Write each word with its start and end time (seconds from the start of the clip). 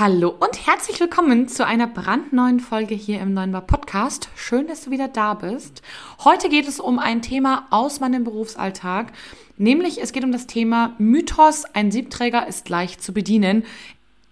Hallo 0.00 0.28
und 0.28 0.64
herzlich 0.64 1.00
willkommen 1.00 1.48
zu 1.48 1.66
einer 1.66 1.88
brandneuen 1.88 2.60
Folge 2.60 2.94
hier 2.94 3.18
im 3.18 3.34
Neuen 3.34 3.50
Bar 3.50 3.62
Podcast. 3.62 4.28
Schön, 4.36 4.68
dass 4.68 4.84
du 4.84 4.92
wieder 4.92 5.08
da 5.08 5.34
bist. 5.34 5.82
Heute 6.22 6.48
geht 6.48 6.68
es 6.68 6.78
um 6.78 7.00
ein 7.00 7.20
Thema 7.20 7.66
aus 7.70 7.98
meinem 7.98 8.22
Berufsalltag, 8.22 9.12
nämlich 9.56 10.00
es 10.00 10.12
geht 10.12 10.22
um 10.22 10.30
das 10.30 10.46
Thema 10.46 10.94
Mythos, 10.98 11.64
ein 11.64 11.90
Siebträger 11.90 12.46
ist 12.46 12.68
leicht 12.68 13.02
zu 13.02 13.12
bedienen. 13.12 13.64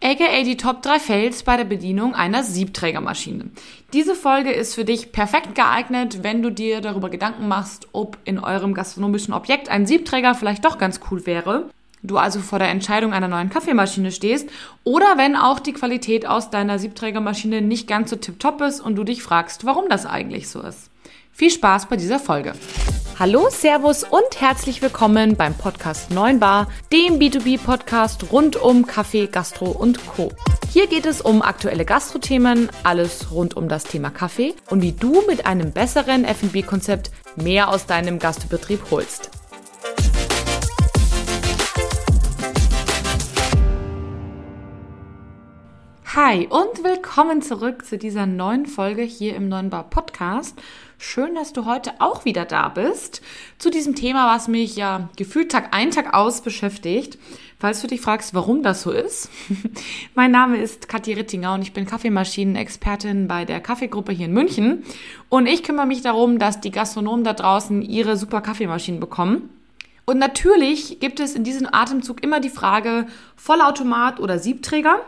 AKA 0.01 0.45
die 0.45 0.57
Top 0.57 0.83
3 0.83 1.01
Fails 1.01 1.43
bei 1.43 1.57
der 1.57 1.65
Bedienung 1.65 2.15
einer 2.15 2.45
Siebträgermaschine. 2.45 3.51
Diese 3.93 4.15
Folge 4.15 4.53
ist 4.53 4.77
für 4.77 4.85
dich 4.85 5.11
perfekt 5.11 5.57
geeignet, 5.57 6.23
wenn 6.23 6.43
du 6.43 6.51
dir 6.51 6.81
darüber 6.81 7.11
Gedanken 7.11 7.49
machst, 7.49 7.89
ob 7.91 8.19
in 8.23 8.39
eurem 8.39 8.73
gastronomischen 8.73 9.35
Objekt 9.35 9.69
ein 9.69 9.85
Siebträger 9.85 10.37
vielleicht 10.37 10.65
doch 10.65 10.79
ganz 10.79 11.01
cool 11.11 11.27
wäre 11.27 11.71
du 12.07 12.19
also 12.19 12.41
vor 12.41 12.59
der 12.59 12.69
Entscheidung 12.69 13.13
einer 13.13 13.29
neuen 13.29 13.51
Kaffeemaschine 13.51 14.13
stehst 14.13 14.49
oder 14.85 15.17
wenn 15.17 15.37
auch 15.37 15.61
die 15.61 15.73
Qualität 15.73 16.27
aus 16.27 16.51
deiner 16.51 16.79
Siebträgermaschine 16.79 17.63
nicht 17.63 17.89
ganz 17.89 18.11
so 18.11 18.17
tipptopp 18.17 18.61
ist 18.63 18.81
und 18.81 18.97
du 18.97 19.05
dich 19.05 19.23
fragst, 19.23 19.65
warum 19.65 19.89
das 19.89 20.07
eigentlich 20.07 20.49
so 20.49 20.63
ist. 20.63 20.91
Viel 21.33 21.51
Spaß 21.51 21.87
bei 21.87 21.97
dieser 21.97 22.19
Folge. 22.19 22.55
Hallo, 23.19 23.49
Servus 23.51 24.05
und 24.05 24.41
herzlich 24.41 24.83
willkommen 24.83 25.37
beim 25.37 25.55
Podcast 25.55 26.11
9 26.11 26.39
Bar, 26.39 26.69
dem 26.93 27.19
B2B-Podcast 27.19 28.31
rund 28.31 28.57
um 28.57 28.87
Kaffee, 28.87 29.27
Gastro 29.27 29.71
und 29.71 30.07
Co. 30.07 30.33
Hier 30.71 30.87
geht 30.87 31.07
es 31.07 31.23
um 31.23 31.41
aktuelle 31.41 31.87
Gastrothemen, 31.87 32.69
alles 32.83 33.31
rund 33.33 33.57
um 33.57 33.69
das 33.69 33.85
Thema 33.85 34.11
Kaffee 34.11 34.55
und 34.69 34.83
wie 34.83 34.93
du 34.93 35.23
mit 35.27 35.47
einem 35.47 35.73
besseren 35.73 36.25
F&B-Konzept 36.27 37.11
mehr 37.37 37.71
aus 37.71 37.87
deinem 37.87 38.19
Gastbetrieb 38.19 38.91
holst. 38.91 39.31
Hi 46.17 46.47
und 46.47 46.83
willkommen 46.83 47.43
zurück 47.43 47.85
zu 47.85 47.99
dieser 47.99 48.25
neuen 48.25 48.65
Folge 48.65 49.03
hier 49.03 49.37
im 49.37 49.51
Neuen 49.51 49.69
Bar 49.69 49.91
Podcast. 49.91 50.59
Schön, 50.97 51.35
dass 51.35 51.53
du 51.53 51.67
heute 51.67 51.93
auch 51.99 52.25
wieder 52.25 52.47
da 52.47 52.71
bist 52.71 53.21
zu 53.59 53.69
diesem 53.69 53.95
Thema, 53.95 54.35
was 54.35 54.49
mich 54.49 54.77
ja 54.77 55.11
gefühlt 55.19 55.53
Tag 55.53 55.77
ein, 55.77 55.91
Tag 55.91 56.15
aus 56.15 56.41
beschäftigt. 56.41 57.19
Falls 57.59 57.83
du 57.83 57.87
dich 57.87 58.01
fragst, 58.01 58.33
warum 58.33 58.63
das 58.63 58.81
so 58.81 58.93
ist. 58.93 59.29
mein 60.15 60.31
Name 60.31 60.57
ist 60.57 60.89
Kathi 60.89 61.13
Rittinger 61.13 61.53
und 61.53 61.61
ich 61.61 61.75
bin 61.75 61.85
Kaffeemaschinen-Expertin 61.85 63.29
bei 63.29 63.45
der 63.45 63.61
Kaffeegruppe 63.61 64.13
hier 64.13 64.25
in 64.25 64.33
München. 64.33 64.85
Und 65.29 65.47
ich 65.47 65.65
kümmere 65.65 65.85
mich 65.85 66.01
darum, 66.01 66.39
dass 66.39 66.63
die 66.63 66.71
Gastronomen 66.71 67.25
da 67.25 67.35
draußen 67.35 67.83
ihre 67.83 68.17
super 68.17 68.41
Kaffeemaschinen 68.41 69.01
bekommen. 69.01 69.51
Und 70.07 70.17
natürlich 70.17 70.99
gibt 70.99 71.21
es 71.21 71.35
in 71.35 71.45
diesem 71.45 71.69
Atemzug 71.71 72.23
immer 72.23 72.41
die 72.41 72.49
Frage 72.49 73.07
Vollautomat 73.37 74.19
oder 74.19 74.39
Siebträger. 74.39 75.03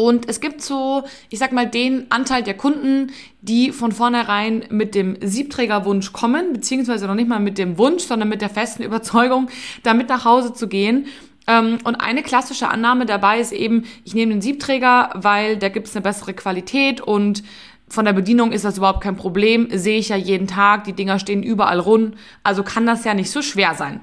Und 0.00 0.30
es 0.30 0.40
gibt 0.40 0.62
so, 0.62 1.02
ich 1.28 1.38
sag 1.38 1.52
mal, 1.52 1.66
den 1.66 2.06
Anteil 2.10 2.42
der 2.42 2.56
Kunden, 2.56 3.12
die 3.42 3.70
von 3.70 3.92
vornherein 3.92 4.64
mit 4.70 4.94
dem 4.94 5.18
Siebträgerwunsch 5.20 6.14
kommen, 6.14 6.54
beziehungsweise 6.54 7.06
noch 7.06 7.14
nicht 7.14 7.28
mal 7.28 7.38
mit 7.38 7.58
dem 7.58 7.76
Wunsch, 7.76 8.04
sondern 8.04 8.30
mit 8.30 8.40
der 8.40 8.48
festen 8.48 8.82
Überzeugung, 8.82 9.50
damit 9.82 10.08
nach 10.08 10.24
Hause 10.24 10.54
zu 10.54 10.68
gehen. 10.68 11.06
Ähm, 11.46 11.80
und 11.84 11.96
eine 11.96 12.22
klassische 12.22 12.68
Annahme 12.68 13.04
dabei 13.04 13.40
ist 13.40 13.52
eben, 13.52 13.84
ich 14.06 14.14
nehme 14.14 14.32
den 14.32 14.40
Siebträger, 14.40 15.10
weil 15.16 15.58
da 15.58 15.68
gibt 15.68 15.88
es 15.88 15.94
eine 15.94 16.02
bessere 16.02 16.32
Qualität 16.32 17.02
und 17.02 17.42
von 17.86 18.06
der 18.06 18.14
Bedienung 18.14 18.52
ist 18.52 18.64
das 18.64 18.78
überhaupt 18.78 19.02
kein 19.02 19.16
Problem. 19.16 19.68
Sehe 19.70 19.98
ich 19.98 20.08
ja 20.08 20.16
jeden 20.16 20.46
Tag, 20.46 20.84
die 20.84 20.94
Dinger 20.94 21.18
stehen 21.18 21.42
überall 21.42 21.78
rund. 21.78 22.16
Also 22.42 22.62
kann 22.62 22.86
das 22.86 23.04
ja 23.04 23.12
nicht 23.12 23.30
so 23.30 23.42
schwer 23.42 23.74
sein. 23.74 24.00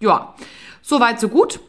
Ja, 0.00 0.34
soweit, 0.80 1.20
so 1.20 1.28
gut. 1.28 1.60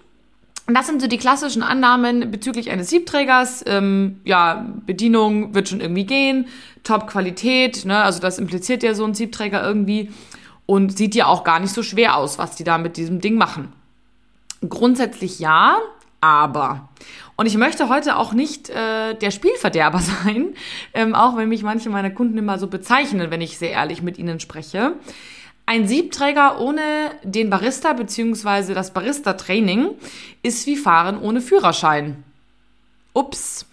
Und 0.70 0.76
das 0.76 0.86
sind 0.86 1.02
so 1.02 1.08
die 1.08 1.18
klassischen 1.18 1.64
Annahmen 1.64 2.30
bezüglich 2.30 2.70
eines 2.70 2.92
Siebträgers. 2.92 3.64
Ähm, 3.66 4.22
ja, 4.24 4.68
Bedienung 4.86 5.56
wird 5.56 5.68
schon 5.68 5.82
irgendwie 5.82 6.06
gehen, 6.06 6.46
Top-Qualität, 6.84 7.86
ne? 7.86 8.04
also 8.04 8.20
das 8.20 8.38
impliziert 8.38 8.84
ja 8.84 8.94
so 8.94 9.04
ein 9.04 9.16
Siebträger 9.16 9.64
irgendwie 9.64 10.12
und 10.68 10.96
sieht 10.96 11.16
ja 11.16 11.26
auch 11.26 11.44
gar 11.44 11.60
nicht 11.60 11.74
so 11.74 11.82
schwer 11.82 12.16
aus, 12.16 12.38
was 12.38 12.56
die 12.56 12.64
da 12.64 12.78
mit 12.78 12.98
diesem 12.98 13.20
Ding 13.20 13.36
machen. 13.36 13.74
Grundsätzlich 14.62 15.40
ja, 15.40 15.80
aber. 16.22 16.90
Und 17.36 17.48
ich 17.48 17.58
möchte 17.58 17.90
heute 17.90 18.16
auch 18.16 18.34
nicht 18.34 18.70
äh, 18.70 19.16
der 19.16 19.32
Spielverderber 19.32 20.00
sein, 20.24 20.54
ähm, 20.94 21.16
auch 21.16 21.36
wenn 21.36 21.50
mich 21.50 21.64
manche 21.64 21.90
meiner 21.90 22.12
Kunden 22.12 22.38
immer 22.38 22.60
so 22.60 22.68
bezeichnen, 22.68 23.32
wenn 23.32 23.42
ich 23.42 23.58
sehr 23.58 23.72
ehrlich 23.72 24.04
mit 24.04 24.20
ihnen 24.20 24.40
spreche. 24.40 24.94
Ein 25.70 25.88
Siebträger 25.88 26.60
ohne 26.60 27.12
den 27.22 27.52
Barista 27.52 27.94
bzw. 27.94 28.74
das 28.74 28.92
Barista-Training 28.92 29.92
ist 30.42 30.66
wie 30.66 30.76
Fahren 30.76 31.22
ohne 31.22 31.42
Führerschein. 31.42 32.24
Ups. 33.14 33.68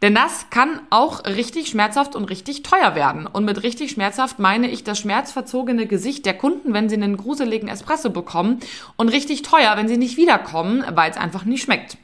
Denn 0.00 0.14
das 0.14 0.48
kann 0.48 0.80
auch 0.88 1.22
richtig 1.26 1.68
schmerzhaft 1.68 2.16
und 2.16 2.24
richtig 2.24 2.62
teuer 2.62 2.94
werden. 2.94 3.26
Und 3.26 3.44
mit 3.44 3.62
richtig 3.62 3.90
schmerzhaft 3.90 4.38
meine 4.38 4.70
ich 4.70 4.84
das 4.84 4.98
schmerzverzogene 4.98 5.86
Gesicht 5.86 6.24
der 6.24 6.32
Kunden, 6.32 6.72
wenn 6.72 6.88
sie 6.88 6.96
einen 6.96 7.18
gruseligen 7.18 7.68
Espresso 7.68 8.08
bekommen. 8.08 8.60
Und 8.96 9.10
richtig 9.10 9.42
teuer, 9.42 9.76
wenn 9.76 9.86
sie 9.86 9.98
nicht 9.98 10.16
wiederkommen, 10.16 10.82
weil 10.94 11.10
es 11.10 11.18
einfach 11.18 11.44
nicht 11.44 11.64
schmeckt. 11.64 11.98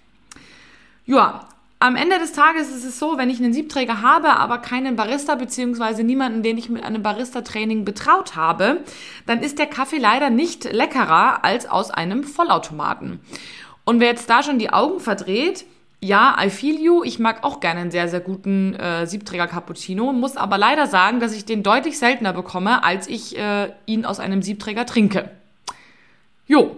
Ja, 1.06 1.48
am 1.80 1.96
Ende 1.96 2.18
des 2.18 2.32
Tages 2.32 2.68
ist 2.68 2.84
es 2.84 2.98
so, 2.98 3.16
wenn 3.16 3.30
ich 3.30 3.40
einen 3.40 3.54
Siebträger 3.54 4.02
habe, 4.02 4.36
aber 4.36 4.58
keinen 4.58 4.96
Barista 4.96 5.34
beziehungsweise 5.34 6.04
niemanden, 6.04 6.42
den 6.42 6.58
ich 6.58 6.68
mit 6.68 6.84
einem 6.84 7.02
Barista-Training 7.02 7.86
betraut 7.86 8.36
habe, 8.36 8.82
dann 9.26 9.42
ist 9.42 9.58
der 9.58 9.66
Kaffee 9.66 9.96
leider 9.96 10.28
nicht 10.28 10.70
leckerer 10.70 11.42
als 11.42 11.66
aus 11.66 11.90
einem 11.90 12.22
Vollautomaten. 12.22 13.20
Und 13.84 13.98
wer 13.98 14.08
jetzt 14.08 14.28
da 14.28 14.42
schon 14.42 14.58
die 14.58 14.70
Augen 14.70 15.00
verdreht, 15.00 15.64
ja, 16.02 16.36
I 16.42 16.50
feel 16.50 16.78
you. 16.78 17.02
Ich 17.02 17.18
mag 17.18 17.44
auch 17.44 17.60
gerne 17.60 17.80
einen 17.80 17.90
sehr, 17.90 18.08
sehr 18.08 18.20
guten 18.20 18.74
äh, 18.74 19.06
Siebträger 19.06 19.46
Cappuccino, 19.46 20.12
muss 20.12 20.36
aber 20.36 20.58
leider 20.58 20.86
sagen, 20.86 21.18
dass 21.18 21.34
ich 21.34 21.46
den 21.46 21.62
deutlich 21.62 21.98
seltener 21.98 22.34
bekomme, 22.34 22.84
als 22.84 23.06
ich 23.06 23.38
äh, 23.38 23.72
ihn 23.86 24.04
aus 24.04 24.20
einem 24.20 24.42
Siebträger 24.42 24.84
trinke. 24.84 25.30
Jo, 26.46 26.76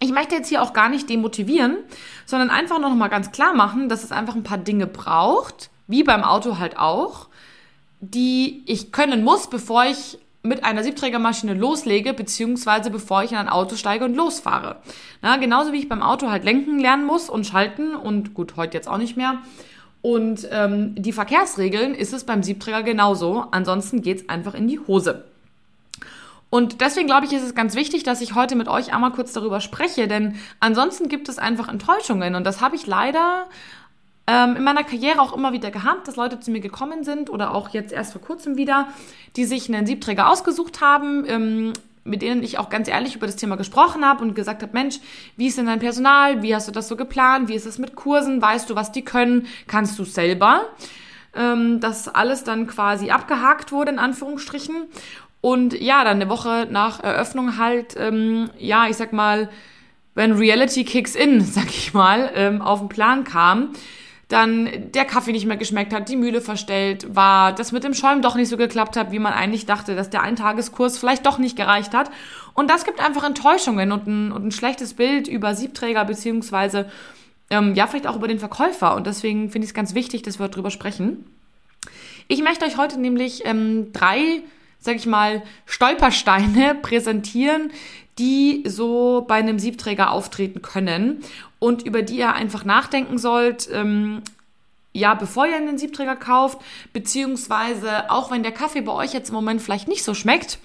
ich 0.00 0.12
möchte 0.12 0.34
jetzt 0.34 0.48
hier 0.48 0.62
auch 0.62 0.72
gar 0.72 0.88
nicht 0.88 1.08
demotivieren, 1.08 1.76
sondern 2.24 2.50
einfach 2.50 2.78
noch 2.80 2.94
mal 2.94 3.08
ganz 3.08 3.32
klar 3.32 3.54
machen, 3.54 3.88
dass 3.88 4.02
es 4.02 4.12
einfach 4.12 4.34
ein 4.34 4.42
paar 4.42 4.58
Dinge 4.58 4.86
braucht, 4.86 5.70
wie 5.86 6.02
beim 6.02 6.24
Auto 6.24 6.58
halt 6.58 6.78
auch, 6.78 7.28
die 8.00 8.62
ich 8.66 8.92
können 8.92 9.22
muss, 9.22 9.48
bevor 9.48 9.84
ich 9.84 10.18
mit 10.42 10.64
einer 10.64 10.82
Siebträgermaschine 10.82 11.52
loslege, 11.52 12.14
beziehungsweise 12.14 12.90
bevor 12.90 13.22
ich 13.22 13.32
in 13.32 13.36
ein 13.36 13.50
Auto 13.50 13.76
steige 13.76 14.06
und 14.06 14.14
losfahre. 14.14 14.76
Na, 15.20 15.36
genauso 15.36 15.72
wie 15.74 15.78
ich 15.78 15.88
beim 15.88 16.02
Auto 16.02 16.30
halt 16.30 16.44
lenken 16.44 16.78
lernen 16.78 17.04
muss 17.04 17.28
und 17.28 17.46
schalten 17.46 17.94
und 17.94 18.32
gut, 18.32 18.56
heute 18.56 18.78
jetzt 18.78 18.88
auch 18.88 18.96
nicht 18.96 19.18
mehr. 19.18 19.42
Und 20.00 20.48
ähm, 20.50 20.94
die 20.96 21.12
Verkehrsregeln 21.12 21.94
ist 21.94 22.14
es 22.14 22.24
beim 22.24 22.42
Siebträger 22.42 22.82
genauso. 22.82 23.44
Ansonsten 23.50 24.00
geht's 24.00 24.30
einfach 24.30 24.54
in 24.54 24.66
die 24.66 24.78
Hose. 24.78 25.24
Und 26.50 26.80
deswegen 26.80 27.06
glaube 27.06 27.26
ich, 27.26 27.32
ist 27.32 27.44
es 27.44 27.54
ganz 27.54 27.76
wichtig, 27.76 28.02
dass 28.02 28.20
ich 28.20 28.34
heute 28.34 28.56
mit 28.56 28.68
euch 28.68 28.92
einmal 28.92 29.12
kurz 29.12 29.32
darüber 29.32 29.60
spreche, 29.60 30.08
denn 30.08 30.36
ansonsten 30.58 31.08
gibt 31.08 31.28
es 31.28 31.38
einfach 31.38 31.68
Enttäuschungen. 31.68 32.34
Und 32.34 32.44
das 32.44 32.60
habe 32.60 32.74
ich 32.74 32.88
leider 32.88 33.46
ähm, 34.26 34.56
in 34.56 34.64
meiner 34.64 34.84
Karriere 34.84 35.20
auch 35.20 35.32
immer 35.32 35.52
wieder 35.52 35.70
gehabt, 35.70 36.08
dass 36.08 36.16
Leute 36.16 36.40
zu 36.40 36.50
mir 36.50 36.60
gekommen 36.60 37.04
sind 37.04 37.30
oder 37.30 37.54
auch 37.54 37.70
jetzt 37.70 37.92
erst 37.92 38.12
vor 38.12 38.20
kurzem 38.20 38.56
wieder, 38.56 38.88
die 39.36 39.44
sich 39.44 39.68
einen 39.68 39.86
Siebträger 39.86 40.28
ausgesucht 40.28 40.80
haben, 40.80 41.24
ähm, 41.26 41.72
mit 42.04 42.22
denen 42.22 42.42
ich 42.42 42.58
auch 42.58 42.68
ganz 42.68 42.88
ehrlich 42.88 43.14
über 43.14 43.26
das 43.26 43.36
Thema 43.36 43.56
gesprochen 43.56 44.04
habe 44.04 44.22
und 44.22 44.34
gesagt 44.34 44.62
habe, 44.62 44.72
Mensch, 44.72 44.98
wie 45.36 45.46
ist 45.46 45.58
denn 45.58 45.66
dein 45.66 45.78
Personal? 45.78 46.42
Wie 46.42 46.54
hast 46.54 46.66
du 46.66 46.72
das 46.72 46.88
so 46.88 46.96
geplant? 46.96 47.48
Wie 47.48 47.54
ist 47.54 47.66
es 47.66 47.78
mit 47.78 47.94
Kursen? 47.94 48.40
Weißt 48.40 48.70
du, 48.70 48.74
was 48.74 48.90
die 48.90 49.04
können? 49.04 49.46
Kannst 49.66 49.98
du 49.98 50.04
selber? 50.04 50.64
Ähm, 51.34 51.78
dass 51.78 52.08
alles 52.08 52.42
dann 52.42 52.66
quasi 52.66 53.10
abgehakt 53.10 53.70
wurde, 53.70 53.92
in 53.92 53.98
Anführungsstrichen. 53.98 54.88
Und 55.40 55.78
ja, 55.80 56.04
dann 56.04 56.16
eine 56.20 56.28
Woche 56.28 56.68
nach 56.70 57.02
Eröffnung 57.02 57.56
halt, 57.56 57.96
ähm, 57.98 58.50
ja, 58.58 58.88
ich 58.88 58.96
sag 58.96 59.12
mal, 59.12 59.48
wenn 60.14 60.32
Reality 60.32 60.84
Kicks 60.84 61.14
in, 61.14 61.40
sag 61.44 61.68
ich 61.68 61.94
mal, 61.94 62.30
ähm, 62.34 62.62
auf 62.62 62.80
den 62.80 62.88
Plan 62.88 63.24
kam, 63.24 63.70
dann 64.28 64.68
der 64.92 65.04
Kaffee 65.04 65.32
nicht 65.32 65.46
mehr 65.46 65.56
geschmeckt 65.56 65.92
hat, 65.92 66.08
die 66.08 66.16
Mühle 66.16 66.40
verstellt 66.40 67.16
war, 67.16 67.52
das 67.52 67.72
mit 67.72 67.82
dem 67.82 67.94
Schäumen 67.94 68.22
doch 68.22 68.36
nicht 68.36 68.48
so 68.48 68.56
geklappt 68.56 68.96
hat, 68.96 69.10
wie 69.10 69.18
man 69.18 69.32
eigentlich 69.32 69.66
dachte, 69.66 69.96
dass 69.96 70.08
der 70.08 70.22
Eintageskurs 70.22 70.98
vielleicht 70.98 71.26
doch 71.26 71.38
nicht 71.38 71.56
gereicht 71.56 71.94
hat. 71.94 72.10
Und 72.54 72.70
das 72.70 72.84
gibt 72.84 73.04
einfach 73.04 73.24
Enttäuschungen 73.24 73.90
und 73.90 74.06
ein, 74.06 74.30
und 74.30 74.46
ein 74.46 74.52
schlechtes 74.52 74.94
Bild 74.94 75.26
über 75.26 75.54
Siebträger 75.56 76.04
beziehungsweise 76.04 76.88
ähm, 77.50 77.74
ja, 77.74 77.88
vielleicht 77.88 78.06
auch 78.06 78.16
über 78.16 78.28
den 78.28 78.38
Verkäufer. 78.38 78.94
Und 78.94 79.08
deswegen 79.08 79.50
finde 79.50 79.64
ich 79.64 79.70
es 79.70 79.74
ganz 79.74 79.94
wichtig, 79.94 80.22
dass 80.22 80.38
wir 80.38 80.46
darüber 80.46 80.70
sprechen. 80.70 81.24
Ich 82.28 82.42
möchte 82.42 82.64
euch 82.64 82.76
heute 82.76 83.00
nämlich 83.00 83.44
ähm, 83.44 83.92
drei 83.92 84.42
sag 84.80 84.96
ich 84.96 85.06
mal, 85.06 85.42
Stolpersteine 85.66 86.74
präsentieren, 86.82 87.70
die 88.18 88.64
so 88.66 89.24
bei 89.26 89.36
einem 89.36 89.58
Siebträger 89.58 90.10
auftreten 90.10 90.62
können 90.62 91.22
und 91.58 91.82
über 91.82 92.02
die 92.02 92.18
ihr 92.18 92.34
einfach 92.34 92.64
nachdenken 92.64 93.18
sollt, 93.18 93.68
ähm, 93.72 94.22
ja, 94.92 95.14
bevor 95.14 95.46
ihr 95.46 95.56
einen 95.56 95.78
Siebträger 95.78 96.16
kauft, 96.16 96.58
beziehungsweise 96.92 98.10
auch 98.10 98.30
wenn 98.30 98.42
der 98.42 98.52
Kaffee 98.52 98.80
bei 98.80 98.92
euch 98.92 99.12
jetzt 99.12 99.28
im 99.28 99.36
Moment 99.36 99.62
vielleicht 99.62 99.86
nicht 99.86 100.02
so 100.02 100.14
schmeckt, 100.14 100.58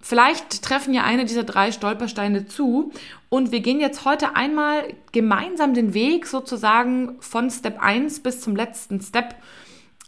Vielleicht 0.00 0.62
treffen 0.62 0.94
ja 0.94 1.02
eine 1.02 1.24
dieser 1.24 1.42
drei 1.42 1.72
Stolpersteine 1.72 2.46
zu. 2.46 2.92
Und 3.28 3.50
wir 3.50 3.60
gehen 3.60 3.80
jetzt 3.80 4.04
heute 4.04 4.36
einmal 4.36 4.94
gemeinsam 5.12 5.74
den 5.74 5.92
Weg 5.92 6.26
sozusagen 6.26 7.16
von 7.20 7.50
Step 7.50 7.82
1 7.82 8.20
bis 8.20 8.40
zum 8.40 8.54
letzten 8.54 9.00
Step 9.00 9.34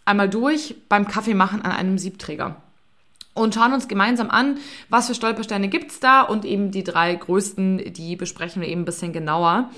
einmal 0.05 0.31
durch 0.31 0.77
beim 0.89 1.09
Kaffeemachen 1.09 1.63
an 1.63 1.73
einem 1.73 1.99
Siebträger 1.99 2.63
und 3.41 3.55
schauen 3.55 3.73
uns 3.73 3.89
gemeinsam 3.89 4.31
an, 4.31 4.59
was 4.89 5.09
für 5.09 5.15
Stolpersteine 5.15 5.69
gibt 5.69 5.91
es 5.91 6.01
da 6.01 6.23
und 6.23 6.45
eben 6.45 6.71
die 6.71 6.85
drei 6.85 7.15
größten, 7.15 7.93
die 7.93 8.17
besprechen 8.17 8.63
wir 8.63 8.69
eben 8.69 8.83
ein 8.83 8.87
bisschen 8.87 9.13
genauer. 9.13 9.71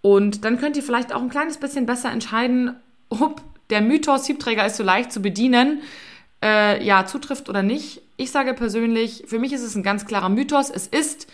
Und 0.00 0.44
dann 0.44 0.58
könnt 0.58 0.76
ihr 0.76 0.82
vielleicht 0.82 1.12
auch 1.12 1.22
ein 1.22 1.30
kleines 1.30 1.58
bisschen 1.58 1.86
besser 1.86 2.10
entscheiden, 2.10 2.76
ob 3.08 3.42
der 3.70 3.80
Mythos 3.80 4.24
Siebträger 4.24 4.64
ist 4.66 4.76
so 4.76 4.82
leicht 4.82 5.12
zu 5.12 5.20
bedienen, 5.20 5.82
äh, 6.42 6.84
ja, 6.84 7.06
zutrifft 7.06 7.48
oder 7.48 7.62
nicht. 7.62 8.02
Ich 8.16 8.30
sage 8.30 8.54
persönlich, 8.54 9.24
für 9.26 9.38
mich 9.38 9.52
ist 9.52 9.62
es 9.62 9.74
ein 9.74 9.82
ganz 9.82 10.06
klarer 10.06 10.28
Mythos. 10.28 10.70
Es 10.70 10.86
ist 10.86 11.26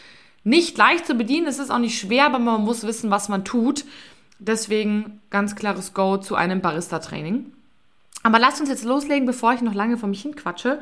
nicht 0.44 0.76
leicht 0.76 1.06
zu 1.06 1.14
bedienen, 1.14 1.46
es 1.46 1.58
ist 1.58 1.70
auch 1.70 1.78
nicht 1.78 1.98
schwer, 1.98 2.26
aber 2.26 2.38
man 2.38 2.62
muss 2.62 2.84
wissen, 2.84 3.10
was 3.10 3.28
man 3.28 3.44
tut. 3.44 3.84
Deswegen 4.38 5.20
ganz 5.30 5.56
klares 5.56 5.94
Go 5.94 6.16
zu 6.16 6.34
einem 6.34 6.60
Barista-Training. 6.60 7.52
Aber 8.22 8.38
lasst 8.38 8.60
uns 8.60 8.70
jetzt 8.70 8.84
loslegen, 8.84 9.26
bevor 9.26 9.52
ich 9.52 9.60
noch 9.60 9.74
lange 9.74 9.98
vor 9.98 10.08
mich 10.08 10.22
hinquatsche 10.22 10.80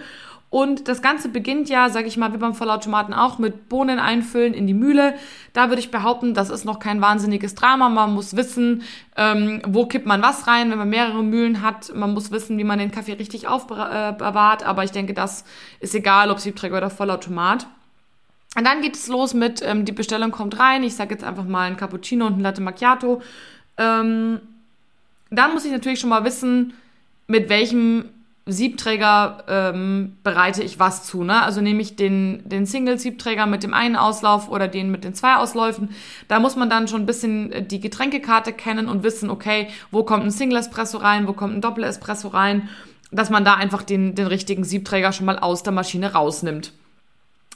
und 0.53 0.87
das 0.87 1.01
Ganze 1.01 1.31
beginnt 1.31 1.71
ja, 1.71 1.89
sage 1.89 2.09
ich 2.09 2.19
mal, 2.19 2.35
wie 2.35 2.37
beim 2.37 2.53
Vollautomaten 2.53 3.15
auch, 3.15 3.39
mit 3.39 3.71
Bohnen 3.71 3.99
einfüllen 3.99 4.53
in 4.53 4.67
die 4.67 4.75
Mühle. 4.75 5.15
Da 5.55 5.71
würde 5.71 5.81
ich 5.81 5.91
behaupten, 5.91 6.35
das 6.35 6.51
ist 6.51 6.67
noch 6.67 6.79
kein 6.79 7.01
wahnsinniges 7.01 7.55
Drama. 7.55 7.89
Man 7.89 8.13
muss 8.13 8.37
wissen, 8.37 8.83
ähm, 9.17 9.63
wo 9.67 9.87
kippt 9.87 10.05
man 10.05 10.21
was 10.21 10.47
rein, 10.47 10.71
wenn 10.71 10.77
man 10.77 10.91
mehrere 10.91 11.25
Mühlen 11.25 11.63
hat. 11.63 11.95
Man 11.95 12.13
muss 12.13 12.31
wissen, 12.31 12.59
wie 12.59 12.65
man 12.65 12.79
den 12.79 12.91
Kaffee 12.91 13.15
richtig 13.15 13.49
aufbewahrt. 13.49 14.63
Aber 14.63 14.85
ich 14.85 14.91
denke, 14.91 15.15
das 15.15 15.47
ist 15.81 15.95
egal, 15.95 16.31
ob 16.31 16.39
Siebträger 16.39 16.77
oder 16.77 16.91
Vollautomat. 16.91 17.67
Und 18.55 18.67
dann 18.67 18.83
geht 18.83 18.97
es 18.97 19.09
los 19.09 19.33
mit, 19.33 19.63
ähm, 19.65 19.87
die 19.87 19.93
Bestellung 19.93 20.33
kommt 20.33 20.59
rein. 20.59 20.83
Ich 20.83 20.97
sage 20.97 21.15
jetzt 21.15 21.25
einfach 21.25 21.45
mal 21.45 21.63
ein 21.63 21.79
Cappuccino 21.79 22.27
und 22.27 22.37
ein 22.37 22.41
Latte 22.41 22.61
Macchiato. 22.61 23.23
Ähm, 23.79 24.39
dann 25.31 25.55
muss 25.55 25.65
ich 25.65 25.73
natürlich 25.73 26.01
schon 26.01 26.11
mal 26.11 26.25
wissen, 26.25 26.75
mit 27.27 27.49
welchem 27.49 28.11
Siebträger 28.45 29.45
ähm, 29.47 30.17
bereite 30.25 30.65
ich 30.65 30.81
was 30.81 31.05
zu. 31.05 31.23
Ne? 31.23 31.43
Also 31.43 31.61
nehme 31.61 31.81
ich 31.81 31.95
den, 31.95 32.43
den 32.49 32.67
Single-Siebträger 32.67 33.47
mit 33.47 33.63
dem 33.63 33.73
einen 33.73 33.95
Auslauf 33.95 34.49
oder 34.49 34.67
den 34.67 34.91
mit 34.91 35.05
den 35.05 35.15
zwei 35.15 35.37
Ausläufen. 35.37 35.91
Da 36.27 36.41
muss 36.41 36.57
man 36.57 36.69
dann 36.69 36.89
schon 36.89 37.03
ein 37.03 37.07
bisschen 37.07 37.53
äh, 37.53 37.63
die 37.65 37.79
Getränkekarte 37.79 38.53
kennen 38.53 38.89
und 38.89 39.05
wissen, 39.05 39.31
okay, 39.31 39.69
wo 39.93 40.03
kommt 40.03 40.25
ein 40.25 40.33
Single-Espresso 40.33 40.99
rein, 40.99 41.29
wo 41.29 41.35
kommt 41.35 41.55
ein 41.55 41.61
Doppel-Espresso 41.61 42.29
rein, 42.29 42.69
dass 43.13 43.31
man 43.31 43.45
da 43.45 43.55
einfach 43.55 43.83
den, 43.83 44.17
den 44.17 44.27
richtigen 44.27 44.65
Siebträger 44.65 45.13
schon 45.13 45.27
mal 45.27 45.39
aus 45.39 45.63
der 45.63 45.73
Maschine 45.73 46.13
rausnimmt. 46.13 46.73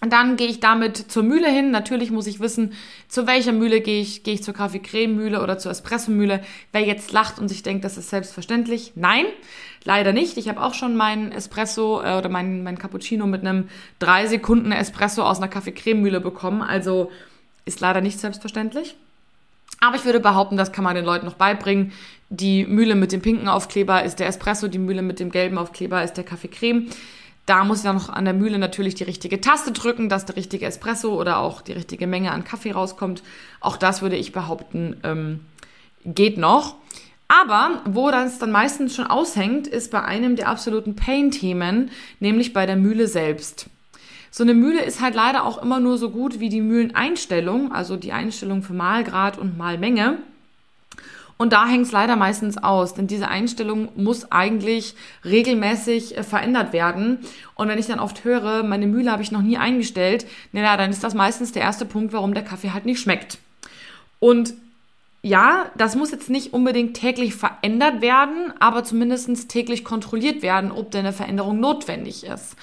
Und 0.03 0.13
dann 0.13 0.37
gehe 0.37 0.49
ich 0.49 0.61
damit 0.61 0.97
zur 0.97 1.23
Mühle 1.23 1.49
hin. 1.49 1.71
Natürlich 1.71 2.11
muss 2.11 2.27
ich 2.27 2.39
wissen, 2.39 2.75
zu 3.09 3.27
welcher 3.27 3.53
Mühle 3.53 3.81
gehe 3.81 4.03
ich. 4.03 4.25
Gehe 4.25 4.35
ich 4.35 4.43
zur 4.43 4.53
Kaffee-Creme-Mühle 4.53 5.43
oder 5.43 5.57
zur 5.57 5.73
Espresso-Mühle? 5.73 6.43
Wer 6.73 6.83
jetzt 6.83 7.13
lacht 7.13 7.39
und 7.39 7.49
sich 7.49 7.63
denkt, 7.63 7.85
das 7.85 7.97
ist 7.97 8.11
selbstverständlich. 8.11 8.93
Nein, 8.95 9.25
leider 9.85 10.13
nicht. 10.13 10.37
Ich 10.37 10.49
habe 10.51 10.63
auch 10.63 10.75
schon 10.75 10.97
meinen 10.97 11.33
Espresso 11.33 12.03
äh, 12.03 12.19
oder 12.19 12.29
meinen 12.29 12.63
mein 12.63 12.79
Cappuccino 12.79 13.27
mit 13.27 13.41
einem 13.41 13.69
3 14.01 14.27
Sekunden 14.27 14.71
Espresso 14.71 15.23
aus 15.23 15.39
einer 15.39 15.49
Kaffee-Creme-Mühle 15.49 16.21
bekommen. 16.21 16.61
Also 16.61 17.11
ist 17.65 17.81
leider 17.81 18.03
nicht 18.03 18.21
selbstverständlich. 18.21 18.97
Aber 19.81 19.97
ich 19.97 20.05
würde 20.05 20.21
behaupten, 20.21 20.57
das 20.57 20.73
kann 20.73 20.85
man 20.85 20.95
den 20.95 21.05
Leuten 21.05 21.27
noch 21.27 21.35
beibringen. 21.35 21.93
Die 22.29 22.67
Mühle 22.67 22.95
mit 22.97 23.13
dem 23.13 23.23
pinken 23.23 23.49
Aufkleber 23.49 24.05
ist 24.05 24.19
der 24.19 24.27
Espresso, 24.27 24.69
die 24.69 24.79
Mühle 24.79 25.03
mit 25.03 25.21
dem 25.21 25.31
gelben 25.31 25.59
Aufkleber 25.59 26.03
ist 26.03 26.15
der 26.15 26.25
Kaffee-Creme. 26.25 26.89
Da 27.47 27.65
muss 27.65 27.79
ich 27.79 27.85
dann 27.85 27.95
noch 27.95 28.09
an 28.09 28.25
der 28.25 28.35
Mühle 28.35 28.59
natürlich 28.59 28.97
die 28.97 29.05
richtige 29.05 29.41
Taste 29.41 29.71
drücken, 29.71 30.09
dass 30.09 30.27
der 30.27 30.35
richtige 30.37 30.67
Espresso 30.67 31.15
oder 31.15 31.39
auch 31.39 31.63
die 31.63 31.73
richtige 31.73 32.09
Menge 32.09 32.33
an 32.33 32.43
Kaffee 32.43 32.73
rauskommt. 32.73 33.23
Auch 33.61 33.77
das 33.77 34.03
würde 34.03 34.17
ich 34.17 34.33
behaupten, 34.33 34.97
ähm, 35.05 35.41
geht 36.05 36.39
noch. 36.39 36.77
Aber 37.29 37.83
wo 37.85 38.11
das 38.11 38.39
dann 38.39 38.51
meistens 38.53 38.95
schon 38.95 39.07
aushängt, 39.07 39.67
ist 39.67 39.91
bei 39.91 40.03
einem 40.03 40.37
der 40.37 40.49
absoluten 40.49 40.97
Pain-Themen, 40.97 41.91
nämlich 42.21 42.53
bei 42.53 42.67
der 42.67 42.77
Mühle 42.77 43.09
selbst. 43.09 43.69
So 44.31 44.45
eine 44.45 44.55
Mühle 44.55 44.83
ist 44.83 45.01
halt 45.01 45.15
leider 45.15 45.45
auch 45.45 45.63
immer 45.63 45.81
nur 45.81 45.99
so 45.99 46.11
gut 46.11 46.41
wie 46.41 46.49
die 46.49 46.61
Mühleneinstellung, 46.61 47.73
also 47.73 47.97
die 47.97 48.13
Einstellung 48.13 48.63
für 48.63 48.75
Malgrad 48.75 49.39
und 49.39 49.57
Malmenge. 49.57 50.19
Und 51.39 51.53
da 51.53 51.67
hängt 51.67 51.87
es 51.87 51.93
leider 51.93 52.17
meistens 52.17 52.57
aus, 52.57 52.95
denn 52.95 53.07
diese 53.07 53.29
Einstellung 53.29 53.89
muss 53.95 54.33
eigentlich 54.33 54.95
regelmäßig 55.25 56.17
äh, 56.17 56.23
verändert 56.23 56.73
werden. 56.73 57.19
Und 57.55 57.69
wenn 57.69 57.79
ich 57.79 57.87
dann 57.87 58.01
oft 58.01 58.25
höre, 58.25 58.63
meine 58.63 58.87
Mühle 58.87 59.13
habe 59.13 59.23
ich 59.23 59.33
noch 59.33 59.43
nie 59.43 59.59
eingestellt, 59.59 60.27
naja, 60.53 60.77
dann 60.77 60.91
ist 60.91 61.05
das 61.05 61.15
meistens 61.15 61.53
der 61.53 61.63
erste 61.63 61.85
Punkt, 61.85 62.13
warum 62.13 62.33
der 62.33 62.45
Kaffee 62.45 62.73
halt 62.73 62.87
nicht 62.87 63.01
schmeckt. 63.01 63.39
Und 64.19 64.55
ja, 65.23 65.71
das 65.77 65.97
muss 65.97 66.13
jetzt 66.13 66.31
nicht 66.31 66.53
unbedingt 66.53 66.95
täglich 66.95 67.35
verändert 67.35 68.01
werden, 68.01 68.53
aber 68.61 68.85
zumindest 68.85 69.49
täglich 69.49 69.85
kontrolliert 69.85 70.41
werden, 70.41 70.71
ob 70.71 70.91
denn 70.91 71.05
eine 71.05 71.13
Veränderung 71.13 71.59
notwendig 71.59 72.25
ist. 72.25 72.57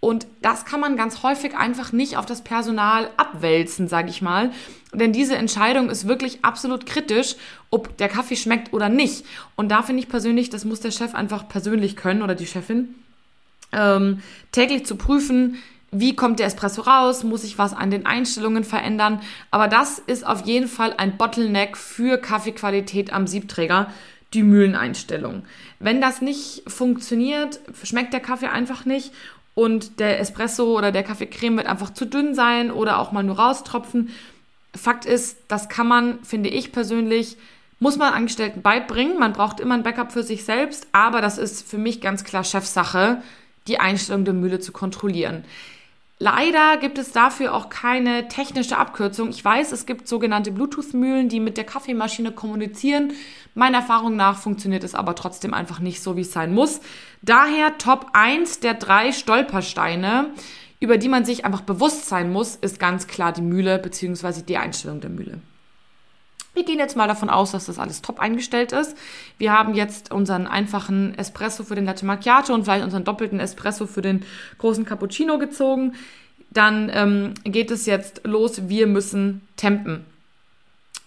Und 0.00 0.26
das 0.40 0.64
kann 0.64 0.80
man 0.80 0.96
ganz 0.96 1.22
häufig 1.22 1.56
einfach 1.56 1.92
nicht 1.92 2.16
auf 2.16 2.24
das 2.24 2.42
Personal 2.42 3.10
abwälzen, 3.16 3.88
sage 3.88 4.10
ich 4.10 4.22
mal. 4.22 4.52
Denn 4.92 5.12
diese 5.12 5.36
Entscheidung 5.36 5.90
ist 5.90 6.08
wirklich 6.08 6.44
absolut 6.44 6.86
kritisch, 6.86 7.36
ob 7.70 7.96
der 7.98 8.08
Kaffee 8.08 8.36
schmeckt 8.36 8.72
oder 8.72 8.88
nicht. 8.88 9.24
Und 9.54 9.68
da 9.68 9.82
finde 9.82 10.02
ich 10.02 10.08
persönlich, 10.08 10.48
das 10.50 10.64
muss 10.64 10.80
der 10.80 10.90
Chef 10.90 11.14
einfach 11.14 11.48
persönlich 11.48 11.94
können 11.94 12.22
oder 12.22 12.34
die 12.34 12.46
Chefin, 12.46 12.94
ähm, 13.72 14.22
täglich 14.50 14.86
zu 14.86 14.96
prüfen, 14.96 15.58
wie 15.90 16.14
kommt 16.14 16.38
der 16.38 16.46
Espresso 16.46 16.82
raus, 16.82 17.24
muss 17.24 17.44
ich 17.44 17.58
was 17.58 17.72
an 17.72 17.90
den 17.90 18.06
Einstellungen 18.06 18.64
verändern. 18.64 19.20
Aber 19.50 19.68
das 19.68 19.98
ist 19.98 20.26
auf 20.26 20.46
jeden 20.46 20.68
Fall 20.68 20.94
ein 20.96 21.16
Bottleneck 21.16 21.76
für 21.76 22.18
Kaffeequalität 22.18 23.12
am 23.12 23.26
Siebträger, 23.26 23.90
die 24.34 24.42
Mühleneinstellung. 24.42 25.44
Wenn 25.78 26.00
das 26.00 26.20
nicht 26.20 26.62
funktioniert, 26.66 27.60
schmeckt 27.82 28.12
der 28.12 28.20
Kaffee 28.20 28.48
einfach 28.48 28.84
nicht 28.84 29.12
und 29.54 30.00
der 30.00 30.20
Espresso 30.20 30.76
oder 30.76 30.92
der 30.92 31.02
Kaffeecreme 31.02 31.56
wird 31.56 31.66
einfach 31.66 31.92
zu 31.94 32.04
dünn 32.04 32.34
sein 32.34 32.70
oder 32.70 32.98
auch 32.98 33.12
mal 33.12 33.24
nur 33.24 33.38
raustropfen. 33.38 34.10
Fakt 34.74 35.06
ist, 35.06 35.38
das 35.48 35.68
kann 35.68 35.88
man, 35.88 36.22
finde 36.22 36.50
ich 36.50 36.72
persönlich, 36.72 37.36
muss 37.80 37.96
man 37.96 38.12
Angestellten 38.12 38.62
beibringen. 38.62 39.18
Man 39.18 39.32
braucht 39.32 39.60
immer 39.60 39.74
ein 39.74 39.82
Backup 39.82 40.12
für 40.12 40.22
sich 40.22 40.44
selbst, 40.44 40.86
aber 40.92 41.20
das 41.20 41.38
ist 41.38 41.68
für 41.68 41.78
mich 41.78 42.00
ganz 42.00 42.24
klar 42.24 42.44
Chefsache, 42.44 43.22
die 43.66 43.78
Einstellung 43.78 44.24
der 44.24 44.34
Mühle 44.34 44.60
zu 44.60 44.72
kontrollieren. 44.72 45.44
Leider 46.20 46.78
gibt 46.78 46.98
es 46.98 47.12
dafür 47.12 47.54
auch 47.54 47.68
keine 47.68 48.26
technische 48.26 48.76
Abkürzung. 48.76 49.28
Ich 49.28 49.44
weiß, 49.44 49.70
es 49.70 49.86
gibt 49.86 50.08
sogenannte 50.08 50.50
Bluetooth-Mühlen, 50.50 51.28
die 51.28 51.38
mit 51.38 51.56
der 51.56 51.62
Kaffeemaschine 51.62 52.32
kommunizieren. 52.32 53.12
Meiner 53.54 53.78
Erfahrung 53.78 54.16
nach 54.16 54.36
funktioniert 54.36 54.82
es 54.82 54.96
aber 54.96 55.14
trotzdem 55.14 55.54
einfach 55.54 55.78
nicht 55.78 56.02
so, 56.02 56.16
wie 56.16 56.22
es 56.22 56.32
sein 56.32 56.52
muss. 56.52 56.80
Daher 57.22 57.78
Top 57.78 58.08
1 58.14 58.58
der 58.58 58.74
drei 58.74 59.12
Stolpersteine, 59.12 60.30
über 60.80 60.98
die 60.98 61.08
man 61.08 61.24
sich 61.24 61.44
einfach 61.44 61.62
bewusst 61.62 62.06
sein 62.06 62.30
muss, 62.30 62.56
ist 62.56 62.78
ganz 62.78 63.06
klar 63.06 63.32
die 63.32 63.42
Mühle 63.42 63.78
bzw. 63.78 64.42
die 64.42 64.56
Einstellung 64.56 65.00
der 65.00 65.10
Mühle. 65.10 65.40
Wir 66.54 66.64
gehen 66.64 66.78
jetzt 66.78 66.96
mal 66.96 67.06
davon 67.06 67.30
aus, 67.30 67.52
dass 67.52 67.66
das 67.66 67.78
alles 67.78 68.02
top 68.02 68.18
eingestellt 68.18 68.72
ist. 68.72 68.96
Wir 69.38 69.52
haben 69.52 69.74
jetzt 69.74 70.10
unseren 70.10 70.46
einfachen 70.46 71.16
Espresso 71.16 71.62
für 71.62 71.76
den 71.76 71.84
Latte 71.84 72.04
Macchiato 72.04 72.52
und 72.52 72.64
vielleicht 72.64 72.84
unseren 72.84 73.04
doppelten 73.04 73.38
Espresso 73.38 73.86
für 73.86 74.02
den 74.02 74.24
großen 74.58 74.84
Cappuccino 74.84 75.38
gezogen. 75.38 75.94
Dann 76.50 76.90
ähm, 76.92 77.34
geht 77.44 77.70
es 77.70 77.86
jetzt 77.86 78.22
los. 78.24 78.68
Wir 78.68 78.86
müssen 78.86 79.46
tempen. 79.56 80.04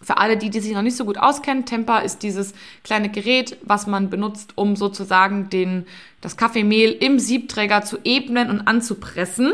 Für 0.01 0.17
alle, 0.17 0.37
die, 0.37 0.49
die 0.49 0.59
sich 0.59 0.73
noch 0.73 0.81
nicht 0.81 0.97
so 0.97 1.05
gut 1.05 1.17
auskennen, 1.17 1.65
Temper 1.65 2.03
ist 2.03 2.23
dieses 2.23 2.53
kleine 2.83 3.09
Gerät, 3.09 3.57
was 3.63 3.87
man 3.87 4.09
benutzt, 4.09 4.53
um 4.55 4.75
sozusagen 4.75 5.49
den, 5.49 5.85
das 6.21 6.37
Kaffeemehl 6.37 6.91
im 6.91 7.19
Siebträger 7.19 7.83
zu 7.83 7.97
ebnen 8.03 8.49
und 8.49 8.61
anzupressen. 8.61 9.53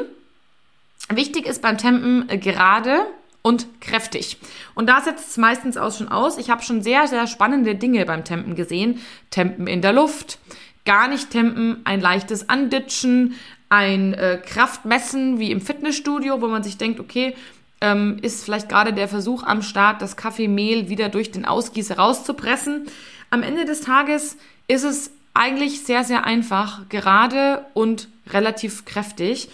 Wichtig 1.09 1.45
ist 1.45 1.61
beim 1.61 1.77
Tempen 1.77 2.29
äh, 2.29 2.37
gerade, 2.37 3.05
und 3.47 3.79
kräftig. 3.79 4.37
Und 4.75 4.89
da 4.89 4.99
setzt 4.99 5.29
es 5.29 5.37
meistens 5.37 5.77
auch 5.77 5.95
schon 5.95 6.09
aus. 6.09 6.37
Ich 6.37 6.49
habe 6.49 6.63
schon 6.63 6.81
sehr, 6.81 7.07
sehr 7.07 7.27
spannende 7.27 7.75
Dinge 7.75 8.05
beim 8.05 8.25
Tempen 8.25 8.55
gesehen. 8.55 8.99
Tempen 9.29 9.67
in 9.67 9.81
der 9.81 9.93
Luft, 9.93 10.39
gar 10.85 11.07
nicht 11.07 11.29
tempen, 11.29 11.79
ein 11.85 12.01
leichtes 12.01 12.49
Anditschen, 12.49 13.35
ein 13.69 14.13
äh, 14.13 14.41
Kraftmessen 14.45 15.39
wie 15.39 15.51
im 15.51 15.61
Fitnessstudio, 15.61 16.41
wo 16.41 16.47
man 16.47 16.63
sich 16.63 16.77
denkt, 16.77 16.99
okay, 16.99 17.35
ähm, 17.81 18.17
ist 18.21 18.43
vielleicht 18.43 18.69
gerade 18.69 18.93
der 18.93 19.07
Versuch 19.07 19.43
am 19.43 19.61
Start, 19.61 20.01
das 20.01 20.15
Kaffeemehl 20.17 20.89
wieder 20.89 21.09
durch 21.09 21.31
den 21.31 21.45
Ausgießer 21.45 21.97
rauszupressen. 21.97 22.87
Am 23.29 23.43
Ende 23.43 23.65
des 23.65 23.81
Tages 23.81 24.37
ist 24.67 24.83
es 24.83 25.11
eigentlich 25.33 25.83
sehr, 25.83 26.03
sehr 26.03 26.25
einfach, 26.25 26.89
gerade 26.89 27.65
und 27.73 28.09
relativ 28.29 28.85
kräftig. 28.85 29.49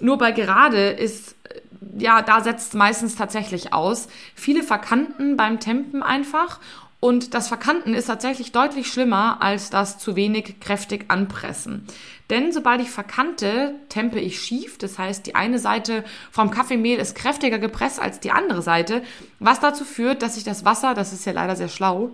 Nur 0.00 0.18
bei 0.18 0.32
gerade 0.32 0.88
ist 0.90 1.36
ja, 1.98 2.22
da 2.22 2.40
setzt 2.40 2.68
es 2.68 2.74
meistens 2.74 3.16
tatsächlich 3.16 3.72
aus. 3.72 4.08
Viele 4.34 4.62
verkannten 4.62 5.36
beim 5.36 5.60
Tempen 5.60 6.02
einfach. 6.02 6.60
Und 7.06 7.34
das 7.34 7.46
Verkanten 7.46 7.94
ist 7.94 8.06
tatsächlich 8.06 8.50
deutlich 8.50 8.88
schlimmer 8.88 9.40
als 9.40 9.70
das 9.70 9.96
zu 9.96 10.16
wenig 10.16 10.58
kräftig 10.58 11.04
anpressen. 11.06 11.86
Denn 12.30 12.50
sobald 12.50 12.80
ich 12.80 12.90
verkante, 12.90 13.76
tempe 13.88 14.18
ich 14.18 14.42
schief. 14.42 14.76
Das 14.76 14.98
heißt, 14.98 15.24
die 15.24 15.36
eine 15.36 15.60
Seite 15.60 16.02
vom 16.32 16.50
Kaffeemehl 16.50 16.98
ist 16.98 17.14
kräftiger 17.14 17.60
gepresst 17.60 18.00
als 18.00 18.18
die 18.18 18.32
andere 18.32 18.60
Seite, 18.60 19.04
was 19.38 19.60
dazu 19.60 19.84
führt, 19.84 20.20
dass 20.20 20.34
sich 20.34 20.42
das 20.42 20.64
Wasser, 20.64 20.94
das 20.94 21.12
ist 21.12 21.24
ja 21.24 21.30
leider 21.30 21.54
sehr 21.54 21.68
schlau, 21.68 22.12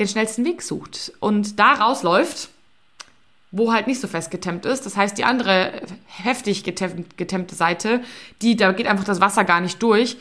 den 0.00 0.08
schnellsten 0.08 0.44
Weg 0.44 0.60
sucht 0.62 1.12
und 1.20 1.60
da 1.60 1.74
rausläuft, 1.74 2.48
wo 3.52 3.72
halt 3.72 3.86
nicht 3.86 4.00
so 4.00 4.08
fest 4.08 4.32
getemmt 4.32 4.66
ist. 4.66 4.86
Das 4.86 4.96
heißt, 4.96 5.16
die 5.16 5.24
andere 5.24 5.82
heftig 6.06 6.64
getemmte 6.64 7.54
Seite, 7.54 8.02
die, 8.42 8.56
da 8.56 8.72
geht 8.72 8.88
einfach 8.88 9.04
das 9.04 9.20
Wasser 9.20 9.44
gar 9.44 9.60
nicht 9.60 9.80
durch 9.84 10.16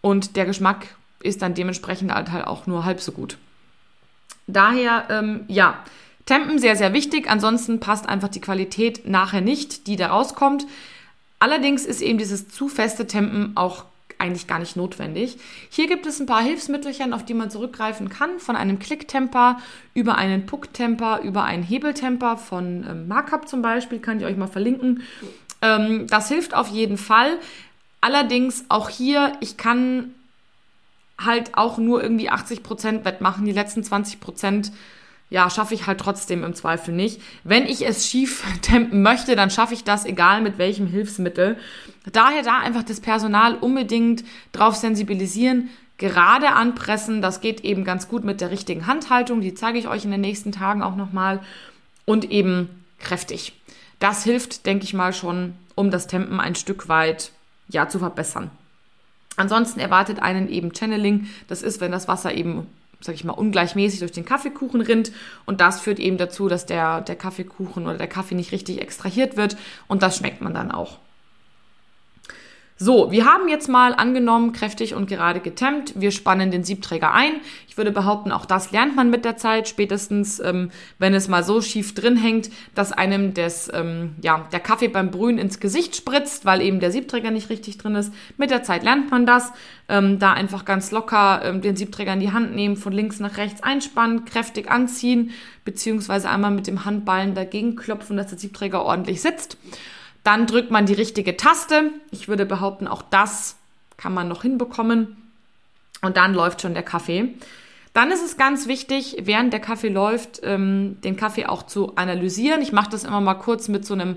und 0.00 0.34
der 0.34 0.44
Geschmack 0.44 0.88
ist 1.20 1.40
dann 1.40 1.54
dementsprechend 1.54 2.12
halt, 2.12 2.32
halt 2.32 2.48
auch 2.48 2.66
nur 2.66 2.84
halb 2.84 3.00
so 3.00 3.12
gut. 3.12 3.38
Daher, 4.46 5.06
ähm, 5.10 5.44
ja, 5.48 5.82
Tempen 6.26 6.58
sehr, 6.58 6.76
sehr 6.76 6.92
wichtig. 6.92 7.28
Ansonsten 7.28 7.80
passt 7.80 8.08
einfach 8.08 8.28
die 8.28 8.40
Qualität 8.40 9.06
nachher 9.06 9.40
nicht, 9.40 9.86
die 9.86 9.96
da 9.96 10.08
rauskommt. 10.08 10.66
Allerdings 11.38 11.84
ist 11.84 12.00
eben 12.00 12.18
dieses 12.18 12.48
zu 12.48 12.68
feste 12.68 13.06
Tempen 13.06 13.52
auch 13.56 13.84
eigentlich 14.18 14.46
gar 14.46 14.58
nicht 14.58 14.76
notwendig. 14.76 15.36
Hier 15.68 15.86
gibt 15.86 16.06
es 16.06 16.20
ein 16.20 16.26
paar 16.26 16.42
Hilfsmittelchen, 16.42 17.12
auf 17.12 17.24
die 17.24 17.34
man 17.34 17.50
zurückgreifen 17.50 18.08
kann, 18.08 18.38
von 18.38 18.56
einem 18.56 18.78
Klicktemper 18.78 19.58
über 19.92 20.16
einen 20.16 20.46
Pucktemper, 20.46 21.20
über 21.22 21.44
einen 21.44 21.62
Hebeltemper 21.62 22.36
von 22.36 22.86
ähm, 22.88 23.08
Markup 23.08 23.48
zum 23.48 23.60
Beispiel, 23.60 23.98
kann 23.98 24.20
ich 24.20 24.24
euch 24.24 24.36
mal 24.36 24.46
verlinken. 24.46 25.02
Ähm, 25.60 26.06
das 26.06 26.28
hilft 26.28 26.54
auf 26.54 26.68
jeden 26.68 26.96
Fall. 26.96 27.38
Allerdings 28.00 28.64
auch 28.68 28.88
hier, 28.88 29.32
ich 29.40 29.56
kann 29.56 30.14
halt 31.18 31.56
auch 31.56 31.78
nur 31.78 32.02
irgendwie 32.02 32.30
80% 32.30 33.04
wettmachen. 33.04 33.44
Die 33.44 33.52
letzten 33.52 33.82
20% 33.82 34.70
ja, 35.30 35.48
schaffe 35.50 35.74
ich 35.74 35.86
halt 35.86 36.00
trotzdem 36.00 36.44
im 36.44 36.54
Zweifel 36.54 36.94
nicht. 36.94 37.20
Wenn 37.42 37.66
ich 37.66 37.86
es 37.86 38.08
schief 38.08 38.44
tempen 38.62 39.02
möchte, 39.02 39.36
dann 39.36 39.50
schaffe 39.50 39.74
ich 39.74 39.84
das, 39.84 40.04
egal 40.04 40.40
mit 40.42 40.58
welchem 40.58 40.86
Hilfsmittel. 40.86 41.56
Daher 42.12 42.42
da 42.42 42.58
einfach 42.58 42.82
das 42.82 43.00
Personal 43.00 43.56
unbedingt 43.56 44.24
drauf 44.52 44.76
sensibilisieren, 44.76 45.70
gerade 45.98 46.52
anpressen. 46.52 47.22
Das 47.22 47.40
geht 47.40 47.62
eben 47.62 47.84
ganz 47.84 48.08
gut 48.08 48.24
mit 48.24 48.40
der 48.40 48.50
richtigen 48.50 48.86
Handhaltung. 48.86 49.40
Die 49.40 49.54
zeige 49.54 49.78
ich 49.78 49.88
euch 49.88 50.04
in 50.04 50.10
den 50.10 50.20
nächsten 50.20 50.52
Tagen 50.52 50.82
auch 50.82 50.96
nochmal. 50.96 51.40
Und 52.04 52.30
eben 52.30 52.84
kräftig. 52.98 53.54
Das 53.98 54.24
hilft, 54.24 54.66
denke 54.66 54.84
ich 54.84 54.92
mal, 54.92 55.14
schon, 55.14 55.54
um 55.74 55.90
das 55.90 56.06
Tempen 56.06 56.38
ein 56.38 56.54
Stück 56.54 56.88
weit 56.88 57.30
ja, 57.68 57.88
zu 57.88 57.98
verbessern. 57.98 58.50
Ansonsten 59.36 59.80
erwartet 59.80 60.20
einen 60.20 60.48
eben 60.48 60.74
Channeling. 60.74 61.28
Das 61.48 61.62
ist, 61.62 61.80
wenn 61.80 61.92
das 61.92 62.08
Wasser 62.08 62.34
eben, 62.34 62.66
sag 63.00 63.14
ich 63.14 63.24
mal, 63.24 63.32
ungleichmäßig 63.32 64.00
durch 64.00 64.12
den 64.12 64.24
Kaffeekuchen 64.24 64.80
rinnt. 64.80 65.12
Und 65.44 65.60
das 65.60 65.80
führt 65.80 65.98
eben 65.98 66.18
dazu, 66.18 66.48
dass 66.48 66.66
der, 66.66 67.00
der 67.00 67.16
Kaffeekuchen 67.16 67.84
oder 67.86 67.98
der 67.98 68.06
Kaffee 68.06 68.34
nicht 68.34 68.52
richtig 68.52 68.80
extrahiert 68.80 69.36
wird. 69.36 69.56
Und 69.88 70.02
das 70.02 70.16
schmeckt 70.16 70.40
man 70.40 70.54
dann 70.54 70.70
auch. 70.70 70.98
So, 72.76 73.12
wir 73.12 73.24
haben 73.24 73.48
jetzt 73.48 73.68
mal 73.68 73.94
angenommen, 73.94 74.52
kräftig 74.52 74.94
und 74.94 75.08
gerade 75.08 75.38
getemmt. 75.38 75.92
Wir 75.94 76.10
spannen 76.10 76.50
den 76.50 76.64
Siebträger 76.64 77.12
ein. 77.14 77.34
Ich 77.68 77.76
würde 77.76 77.92
behaupten, 77.92 78.32
auch 78.32 78.46
das 78.46 78.72
lernt 78.72 78.96
man 78.96 79.10
mit 79.10 79.24
der 79.24 79.36
Zeit, 79.36 79.68
spätestens 79.68 80.40
ähm, 80.40 80.72
wenn 80.98 81.14
es 81.14 81.28
mal 81.28 81.44
so 81.44 81.62
schief 81.62 81.94
drin 81.94 82.16
hängt, 82.16 82.50
dass 82.74 82.90
einem 82.90 83.32
das, 83.32 83.70
ähm, 83.72 84.16
ja, 84.22 84.48
der 84.50 84.58
Kaffee 84.58 84.88
beim 84.88 85.12
Brühen 85.12 85.38
ins 85.38 85.60
Gesicht 85.60 85.94
spritzt, 85.94 86.46
weil 86.46 86.60
eben 86.62 86.80
der 86.80 86.90
Siebträger 86.90 87.30
nicht 87.30 87.48
richtig 87.48 87.78
drin 87.78 87.94
ist. 87.94 88.12
Mit 88.38 88.50
der 88.50 88.64
Zeit 88.64 88.82
lernt 88.82 89.08
man 89.08 89.24
das. 89.24 89.52
Ähm, 89.88 90.18
da 90.18 90.32
einfach 90.32 90.64
ganz 90.64 90.90
locker 90.90 91.42
ähm, 91.44 91.60
den 91.60 91.76
Siebträger 91.76 92.14
in 92.14 92.20
die 92.20 92.32
Hand 92.32 92.56
nehmen, 92.56 92.76
von 92.76 92.92
links 92.92 93.20
nach 93.20 93.36
rechts 93.36 93.62
einspannen, 93.62 94.24
kräftig 94.24 94.68
anziehen, 94.68 95.30
beziehungsweise 95.64 96.28
einmal 96.28 96.50
mit 96.50 96.66
dem 96.66 96.84
Handballen 96.84 97.34
dagegen 97.34 97.76
klopfen, 97.76 98.16
dass 98.16 98.28
der 98.28 98.38
Siebträger 98.38 98.84
ordentlich 98.84 99.20
sitzt. 99.20 99.58
Dann 100.24 100.46
drückt 100.46 100.70
man 100.70 100.86
die 100.86 100.94
richtige 100.94 101.36
Taste. 101.36 101.92
Ich 102.10 102.28
würde 102.28 102.46
behaupten, 102.46 102.88
auch 102.88 103.02
das 103.02 103.56
kann 103.96 104.14
man 104.14 104.26
noch 104.26 104.42
hinbekommen. 104.42 105.16
Und 106.02 106.16
dann 106.16 106.34
läuft 106.34 106.62
schon 106.62 106.74
der 106.74 106.82
Kaffee. 106.82 107.34
Dann 107.92 108.10
ist 108.10 108.24
es 108.24 108.36
ganz 108.36 108.66
wichtig, 108.66 109.18
während 109.22 109.52
der 109.52 109.60
Kaffee 109.60 109.88
läuft, 109.88 110.40
ähm, 110.42 111.00
den 111.02 111.16
Kaffee 111.16 111.46
auch 111.46 111.62
zu 111.62 111.94
analysieren. 111.94 112.60
Ich 112.60 112.72
mache 112.72 112.90
das 112.90 113.04
immer 113.04 113.20
mal 113.20 113.34
kurz 113.34 113.68
mit 113.68 113.86
so 113.86 113.94
einem, 113.94 114.16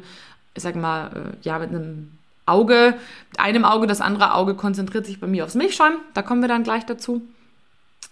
ich 0.56 0.64
sag 0.64 0.76
mal, 0.76 1.08
äh, 1.08 1.38
ja, 1.44 1.60
mit 1.60 1.70
einem 1.70 2.12
Auge, 2.48 2.96
mit 3.30 3.40
einem 3.40 3.66
Auge, 3.66 3.86
das 3.86 4.02
andere 4.02 4.34
Auge 4.34 4.56
konzentriert 4.56 5.06
sich 5.06 5.20
bei 5.20 5.28
mir 5.28 5.44
aufs 5.44 5.56
Milchschäumen. 5.56 6.00
Da 6.16 6.24
kommen 6.24 6.42
wir 6.42 6.48
dann 6.48 6.64
gleich 6.64 6.86
dazu. 6.86 7.22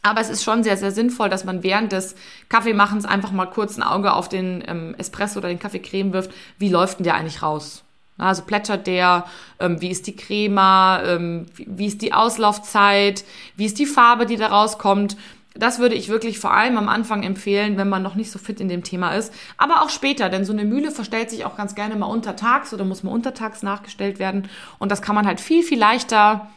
Aber 0.04 0.22
es 0.22 0.30
ist 0.30 0.44
schon 0.44 0.64
sehr, 0.64 0.78
sehr 0.78 0.92
sinnvoll, 0.92 1.30
dass 1.30 1.46
man 1.46 1.64
während 1.64 1.92
des 1.92 2.16
Kaffeemachens 2.48 3.06
einfach 3.06 3.32
mal 3.32 3.48
kurz 3.48 3.76
ein 3.76 3.84
Auge 3.84 4.14
auf 4.14 4.30
den 4.30 4.64
ähm, 4.68 4.94
Espresso 5.00 5.40
oder 5.40 5.50
den 5.50 5.58
Kaffeecreme 5.58 6.14
wirft. 6.14 6.32
Wie 6.60 6.70
läuft 6.70 7.00
denn 7.00 7.06
der 7.06 7.16
eigentlich 7.16 7.42
raus? 7.42 7.85
Also 8.18 8.44
plätschert 8.44 8.88
der, 8.88 9.26
ähm, 9.60 9.82
wie 9.82 9.90
ist 9.90 10.08
die 10.08 10.16
Crema, 10.16 11.04
ähm, 11.04 11.48
wie, 11.58 11.88
ist 11.88 12.02
die 12.02 12.14
Auslaufzeit, 12.14 13.26
wie 13.58 13.66
ist 13.66 13.78
die 13.78 13.86
Farbe, 13.86 14.26
die 14.26 14.38
da 14.38 14.48
rauskommt. 14.48 15.18
Das 15.54 15.80
würde 15.80 15.96
ich 15.96 16.10
wirklich 16.10 16.40
vor 16.40 16.54
allem 16.54 16.78
am 16.78 16.90
Anfang 16.90 17.24
empfehlen, 17.24 17.78
wenn 17.78 17.88
man 17.88 18.04
noch 18.04 18.16
nicht 18.16 18.32
so 18.32 18.40
fit 18.40 18.60
in 18.60 18.68
dem 18.68 18.84
Thema 18.84 19.16
ist. 19.16 19.34
Aber 19.58 19.82
auch 19.82 19.90
später, 19.90 20.30
denn 20.30 20.46
so 20.46 20.54
eine 20.54 20.66
Mühle 20.66 20.92
verstellt 20.92 21.30
sich 21.30 21.46
auch 21.46 21.56
ganz 21.56 21.76
gerne 21.76 21.96
mal 21.96 22.08
untertags 22.08 22.74
oder 22.74 22.84
muss 22.86 23.04
mal 23.04 23.12
untertags 23.12 23.64
nachgestellt 23.64 24.20
werden. 24.20 24.50
Und 24.80 24.92
das 24.92 25.02
kann 25.02 25.16
man 25.16 25.26
halt 25.26 25.40
viel, 25.40 25.64
viel 25.64 25.80
leichter, 25.80 26.50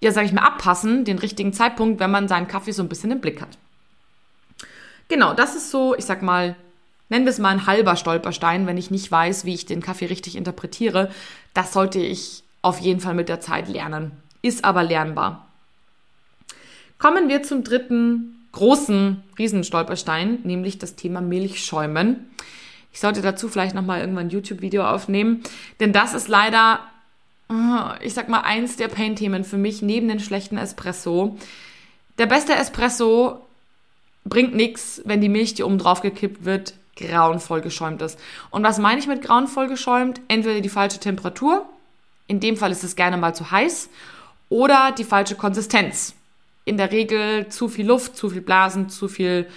ja, 0.00 0.12
sag 0.12 0.24
ich 0.24 0.32
mal, 0.32 0.42
abpassen, 0.42 1.04
den 1.04 1.18
richtigen 1.18 1.52
Zeitpunkt, 1.52 2.00
wenn 2.00 2.10
man 2.10 2.28
seinen 2.28 2.46
Kaffee 2.48 2.72
so 2.72 2.82
ein 2.82 2.88
bisschen 2.88 3.10
im 3.10 3.20
Blick 3.20 3.40
hat. 3.40 3.58
Genau, 5.08 5.32
das 5.32 5.56
ist 5.56 5.70
so, 5.70 5.96
ich 5.96 6.04
sag 6.04 6.22
mal, 6.22 6.54
nennen 7.08 7.24
wir 7.24 7.30
es 7.30 7.38
mal 7.38 7.50
ein 7.50 7.66
halber 7.66 7.96
Stolperstein, 7.96 8.66
wenn 8.66 8.76
ich 8.76 8.90
nicht 8.90 9.10
weiß, 9.10 9.44
wie 9.44 9.54
ich 9.54 9.66
den 9.66 9.80
Kaffee 9.82 10.06
richtig 10.06 10.36
interpretiere. 10.36 11.10
Das 11.54 11.72
sollte 11.72 11.98
ich 12.00 12.42
auf 12.62 12.80
jeden 12.80 13.00
Fall 13.00 13.14
mit 13.14 13.28
der 13.28 13.40
Zeit 13.40 13.68
lernen. 13.68 14.12
Ist 14.42 14.64
aber 14.64 14.82
lernbar. 14.82 15.48
Kommen 16.98 17.28
wir 17.28 17.42
zum 17.42 17.64
dritten 17.64 18.46
großen 18.52 19.22
Riesenstolperstein, 19.38 20.40
nämlich 20.42 20.78
das 20.78 20.96
Thema 20.96 21.20
Milchschäumen. 21.20 22.28
Ich 22.92 23.00
sollte 23.00 23.22
dazu 23.22 23.48
vielleicht 23.48 23.74
nochmal 23.74 24.00
irgendwann 24.00 24.26
ein 24.26 24.30
YouTube-Video 24.30 24.84
aufnehmen, 24.84 25.42
denn 25.78 25.92
das 25.92 26.14
ist 26.14 26.28
leider, 26.28 26.80
äh, 27.50 28.04
ich 28.04 28.14
sag 28.14 28.28
mal, 28.28 28.40
eins 28.40 28.76
der 28.76 28.88
Pain-Themen 28.88 29.44
für 29.44 29.58
mich 29.58 29.82
neben 29.82 30.08
den 30.08 30.20
schlechten 30.20 30.56
Espresso. 30.56 31.36
Der 32.18 32.26
beste 32.26 32.54
Espresso 32.54 33.46
bringt 34.24 34.54
nichts, 34.54 35.02
wenn 35.04 35.20
die 35.20 35.28
Milch, 35.28 35.54
die 35.54 35.62
oben 35.62 35.78
drauf 35.78 36.00
gekippt 36.00 36.44
wird, 36.44 36.74
grauenvoll 36.98 37.60
geschäumt 37.60 38.02
ist. 38.02 38.18
Und 38.50 38.62
was 38.62 38.78
meine 38.78 39.00
ich 39.00 39.06
mit 39.06 39.22
grauenvoll 39.22 39.68
geschäumt? 39.68 40.20
Entweder 40.28 40.60
die 40.60 40.68
falsche 40.68 40.98
Temperatur, 40.98 41.66
in 42.26 42.40
dem 42.40 42.56
Fall 42.56 42.72
ist 42.72 42.84
es 42.84 42.96
gerne 42.96 43.16
mal 43.16 43.34
zu 43.34 43.50
heiß, 43.50 43.88
oder 44.50 44.92
die 44.92 45.04
falsche 45.04 45.34
Konsistenz. 45.34 46.14
In 46.64 46.76
der 46.76 46.90
Regel 46.90 47.48
zu 47.48 47.68
viel 47.68 47.86
Luft, 47.86 48.16
zu 48.16 48.30
viel 48.30 48.40
Blasen, 48.40 48.88
zu 48.88 49.08
viel 49.08 49.48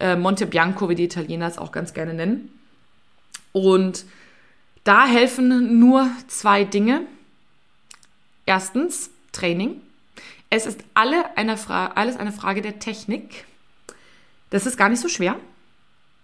äh, 0.00 0.16
Monte 0.16 0.46
Bianco, 0.46 0.88
wie 0.88 0.94
die 0.94 1.04
Italiener 1.04 1.46
es 1.46 1.58
auch 1.58 1.72
ganz 1.72 1.94
gerne 1.94 2.14
nennen. 2.14 2.50
Und 3.52 4.04
da 4.84 5.06
helfen 5.06 5.78
nur 5.80 6.08
zwei 6.28 6.64
Dinge. 6.64 7.02
Erstens 8.46 9.10
Training. 9.32 9.80
Es 10.50 10.64
ist 10.64 10.80
alle 10.94 11.36
eine 11.36 11.56
alles 11.68 12.16
eine 12.16 12.32
Frage 12.32 12.62
der 12.62 12.78
Technik. 12.78 13.44
Das 14.50 14.64
ist 14.64 14.78
gar 14.78 14.88
nicht 14.88 15.00
so 15.00 15.08
schwer 15.08 15.36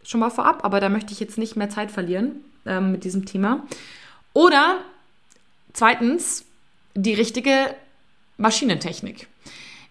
schon 0.05 0.21
mal 0.21 0.31
vorab, 0.31 0.65
aber 0.65 0.81
da 0.81 0.89
möchte 0.89 1.13
ich 1.13 1.21
jetzt 1.21 1.39
nicht 1.39 1.57
mehr 1.57 1.71
Zeit 1.71 1.91
verlieren 1.91 2.37
ähm, 2.67 2.93
mit 2.93 3.05
diesem 3.05 3.27
Thema. 3.27 3.65
Oder 4.33 4.79
zweitens 5.73 6.45
die 6.95 7.15
richtige 7.15 7.75
Maschinentechnik. 8.37 9.29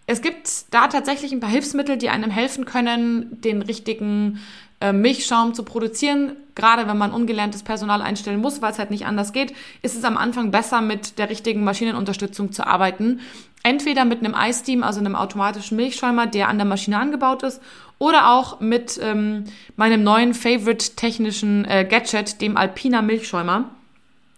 Es 0.06 0.20
gibt 0.20 0.66
da 0.70 0.88
tatsächlich 0.88 1.32
ein 1.32 1.40
paar 1.40 1.50
Hilfsmittel, 1.50 1.96
die 1.96 2.10
einem 2.10 2.30
helfen 2.30 2.66
können, 2.66 3.40
den 3.40 3.62
richtigen 3.62 4.40
äh, 4.80 4.92
Milchschaum 4.92 5.54
zu 5.54 5.62
produzieren. 5.62 6.32
Gerade 6.54 6.86
wenn 6.86 6.98
man 6.98 7.10
ungelerntes 7.10 7.62
Personal 7.62 8.02
einstellen 8.02 8.40
muss, 8.40 8.60
weil 8.60 8.72
es 8.72 8.78
halt 8.78 8.90
nicht 8.90 9.06
anders 9.06 9.32
geht, 9.32 9.54
ist 9.80 9.96
es 9.96 10.04
am 10.04 10.18
Anfang 10.18 10.50
besser, 10.50 10.82
mit 10.82 11.18
der 11.18 11.30
richtigen 11.30 11.64
Maschinenunterstützung 11.64 12.52
zu 12.52 12.66
arbeiten. 12.66 13.20
Entweder 13.62 14.04
mit 14.04 14.18
einem 14.18 14.34
iSteam, 14.34 14.82
also 14.82 15.00
einem 15.00 15.16
automatischen 15.16 15.78
Milchschäumer, 15.78 16.26
der 16.26 16.48
an 16.48 16.58
der 16.58 16.66
Maschine 16.66 16.98
angebaut 16.98 17.42
ist, 17.42 17.62
oder 17.98 18.30
auch 18.30 18.60
mit 18.60 18.98
ähm, 19.02 19.44
meinem 19.76 20.02
neuen 20.02 20.34
Favorite 20.34 20.96
technischen 20.96 21.64
äh, 21.64 21.86
Gadget, 21.88 22.40
dem 22.40 22.56
Alpina 22.56 23.02
Milchschäumer. 23.02 23.70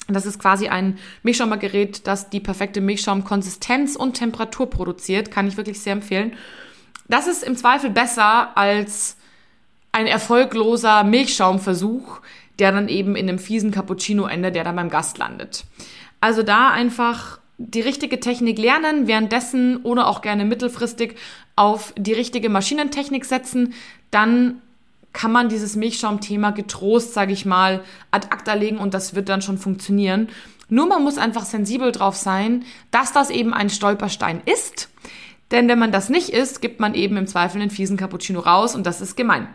Das 0.09 0.25
ist 0.25 0.39
quasi 0.39 0.69
ein 0.69 0.99
Milchschäumergerät, 1.23 2.07
das 2.07 2.31
die 2.31 2.41
perfekte 2.41 2.81
Milchschaumkonsistenz 2.81 3.97
und 3.97 4.15
Temperatur 4.15 4.71
produziert. 4.71 5.31
Kann 5.31 5.49
ich 5.49 5.57
wirklich 5.57 5.81
sehr 5.81 5.95
empfehlen. 5.95 6.35
Das 7.09 7.27
ist 7.27 7.43
im 7.43 7.57
Zweifel 7.57 7.91
besser 7.91 8.57
als 8.57 9.17
ein 9.93 10.07
erfolgloser 10.07 11.05
Milchschaumversuch, 11.05 12.21
der 12.59 12.73
dann 12.73 12.89
eben 12.89 13.17
in 13.17 13.29
einem 13.29 13.39
fiesen 13.39 13.71
Cappuccino 13.71 14.27
endet, 14.27 14.55
der 14.55 14.65
dann 14.65 14.77
beim 14.77 14.91
Gast 14.91 15.19
landet. 15.19 15.65
Also 16.21 16.43
da 16.43 16.71
einfach 16.71 17.39
die 17.59 17.81
richtige 17.81 18.21
Technik 18.21 18.59
lernen, 18.59 19.07
währenddessen 19.07 19.79
oder 19.79 20.09
auch 20.09 20.21
gerne 20.21 20.45
mittelfristig 20.45 21.17
auf 21.57 21.95
die 21.97 22.13
richtige 22.13 22.49
Maschinentechnik 22.49 23.25
setzen, 23.25 23.75
dann 24.11 24.61
kann 25.13 25.33
man 25.33 25.49
dieses 25.49 25.77
Milchschaumthema 25.77 26.51
getrost, 26.51 27.15
sage 27.15 27.33
ich 27.33 27.47
mal, 27.47 27.83
ad 28.11 28.29
acta 28.31 28.53
legen 28.53 28.77
und 28.77 28.93
das 28.93 29.15
wird 29.15 29.31
dann 29.31 29.41
schon 29.41 29.57
funktionieren. 29.57 30.29
Nur 30.69 30.87
man 30.87 31.03
muss 31.03 31.17
einfach 31.17 31.45
sensibel 31.45 31.93
drauf 31.93 32.17
sein, 32.17 32.65
dass 32.91 33.13
das 33.13 33.31
eben 33.31 33.55
ein 33.55 33.71
Stolperstein 33.71 34.43
ist. 34.45 34.91
Denn 35.51 35.69
wenn 35.69 35.79
man 35.79 35.93
das 35.93 36.11
nicht 36.11 36.31
ist, 36.31 36.61
gibt 36.61 36.81
man 36.81 36.95
eben 36.95 37.17
im 37.17 37.27
Zweifel 37.27 37.63
einen 37.63 37.71
fiesen 37.71 37.97
Cappuccino 37.97 38.41
raus 38.41 38.75
und 38.75 38.85
das 38.87 39.01
ist 39.01 39.17
gemein. 39.17 39.49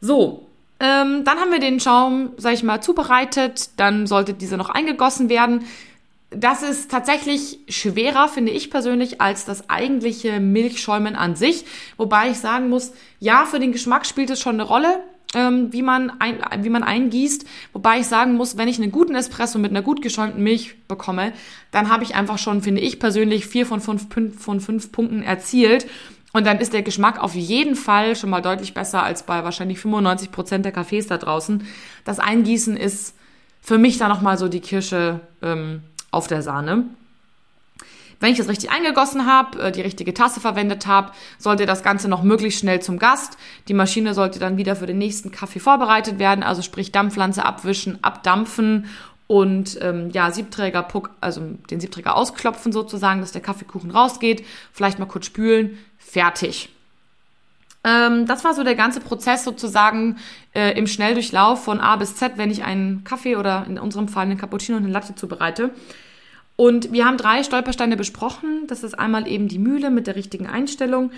So, 0.00 0.48
ähm, 0.80 1.22
dann 1.24 1.38
haben 1.38 1.52
wir 1.52 1.60
den 1.60 1.78
Schaum, 1.78 2.30
sag 2.38 2.54
ich 2.54 2.64
mal, 2.64 2.82
zubereitet. 2.82 3.70
Dann 3.76 4.08
sollte 4.08 4.34
dieser 4.34 4.56
noch 4.56 4.70
eingegossen 4.70 5.28
werden. 5.28 5.64
Das 6.34 6.62
ist 6.62 6.90
tatsächlich 6.90 7.58
schwerer, 7.68 8.28
finde 8.28 8.52
ich 8.52 8.70
persönlich, 8.70 9.20
als 9.20 9.44
das 9.44 9.68
eigentliche 9.68 10.40
Milchschäumen 10.40 11.14
an 11.16 11.36
sich. 11.36 11.64
Wobei 11.96 12.30
ich 12.30 12.38
sagen 12.38 12.68
muss, 12.68 12.92
ja, 13.18 13.44
für 13.44 13.60
den 13.60 13.72
Geschmack 13.72 14.06
spielt 14.06 14.30
es 14.30 14.40
schon 14.40 14.54
eine 14.54 14.62
Rolle 14.62 15.00
ähm, 15.34 15.72
wie, 15.72 15.82
man 15.82 16.12
ein, 16.20 16.38
wie 16.58 16.70
man 16.70 16.82
eingießt. 16.82 17.44
Wobei 17.72 18.00
ich 18.00 18.06
sagen 18.06 18.34
muss, 18.34 18.56
wenn 18.56 18.68
ich 18.68 18.80
einen 18.80 18.92
guten 18.92 19.14
Espresso 19.14 19.58
mit 19.58 19.70
einer 19.70 19.82
gut 19.82 20.02
geschäumten 20.02 20.42
Milch 20.42 20.74
bekomme, 20.88 21.32
dann 21.70 21.88
habe 21.88 22.04
ich 22.04 22.14
einfach 22.14 22.38
schon, 22.38 22.62
finde 22.62 22.80
ich 22.80 22.98
persönlich, 22.98 23.46
vier 23.46 23.66
von 23.66 23.80
fünf, 23.80 24.06
von 24.38 24.60
fünf 24.60 24.92
Punkten 24.92 25.22
erzielt. 25.22 25.86
Und 26.32 26.46
dann 26.46 26.58
ist 26.58 26.72
der 26.72 26.82
Geschmack 26.82 27.22
auf 27.22 27.34
jeden 27.34 27.76
Fall 27.76 28.16
schon 28.16 28.30
mal 28.30 28.40
deutlich 28.40 28.72
besser 28.72 29.02
als 29.02 29.24
bei 29.24 29.44
wahrscheinlich 29.44 29.78
95 29.78 30.32
Prozent 30.32 30.64
der 30.64 30.74
Cafés 30.74 31.08
da 31.08 31.18
draußen. 31.18 31.66
Das 32.04 32.18
Eingießen 32.18 32.76
ist 32.76 33.14
für 33.60 33.78
mich 33.78 33.98
dann 33.98 34.08
nochmal 34.08 34.38
so 34.38 34.48
die 34.48 34.60
Kirsche 34.60 35.20
ähm, 35.42 35.82
auf 36.12 36.28
der 36.28 36.42
Sahne. 36.42 36.84
Wenn 38.20 38.30
ich 38.30 38.38
das 38.38 38.48
richtig 38.48 38.70
eingegossen 38.70 39.26
habe, 39.26 39.60
äh, 39.60 39.72
die 39.72 39.80
richtige 39.80 40.14
Tasse 40.14 40.38
verwendet 40.38 40.86
habe, 40.86 41.10
sollte 41.38 41.66
das 41.66 41.82
Ganze 41.82 42.08
noch 42.08 42.22
möglichst 42.22 42.60
schnell 42.60 42.80
zum 42.80 43.00
Gast. 43.00 43.36
Die 43.66 43.74
Maschine 43.74 44.14
sollte 44.14 44.38
dann 44.38 44.56
wieder 44.56 44.76
für 44.76 44.86
den 44.86 44.98
nächsten 44.98 45.32
Kaffee 45.32 45.58
vorbereitet 45.58 46.20
werden, 46.20 46.44
also 46.44 46.62
sprich 46.62 46.92
Dampfpflanze 46.92 47.44
abwischen, 47.44 47.98
abdampfen 48.04 48.86
und 49.26 49.76
ähm, 49.80 50.10
ja, 50.10 50.30
Siebträger, 50.30 50.86
also 51.20 51.40
den 51.68 51.80
Siebträger 51.80 52.14
ausklopfen 52.14 52.70
sozusagen, 52.70 53.20
dass 53.20 53.32
der 53.32 53.40
Kaffeekuchen 53.40 53.90
rausgeht, 53.90 54.44
vielleicht 54.72 55.00
mal 55.00 55.06
kurz 55.06 55.26
spülen, 55.26 55.78
fertig. 55.98 56.68
Ähm, 57.84 58.26
das 58.26 58.44
war 58.44 58.54
so 58.54 58.62
der 58.62 58.74
ganze 58.74 59.00
Prozess 59.00 59.44
sozusagen 59.44 60.16
äh, 60.54 60.76
im 60.78 60.86
Schnelldurchlauf 60.86 61.64
von 61.64 61.80
A 61.80 61.96
bis 61.96 62.16
Z, 62.16 62.32
wenn 62.36 62.50
ich 62.50 62.64
einen 62.64 63.04
Kaffee 63.04 63.36
oder 63.36 63.66
in 63.68 63.78
unserem 63.78 64.08
Fall 64.08 64.26
einen 64.26 64.38
Cappuccino 64.38 64.78
und 64.78 64.84
eine 64.84 64.92
Latte 64.92 65.14
zubereite. 65.14 65.70
Und 66.56 66.92
wir 66.92 67.06
haben 67.06 67.16
drei 67.16 67.42
Stolpersteine 67.42 67.96
besprochen. 67.96 68.66
Das 68.68 68.84
ist 68.84 68.98
einmal 68.98 69.26
eben 69.26 69.48
die 69.48 69.58
Mühle 69.58 69.90
mit 69.90 70.06
der 70.06 70.16
richtigen 70.16 70.46
Einstellung, 70.46 71.10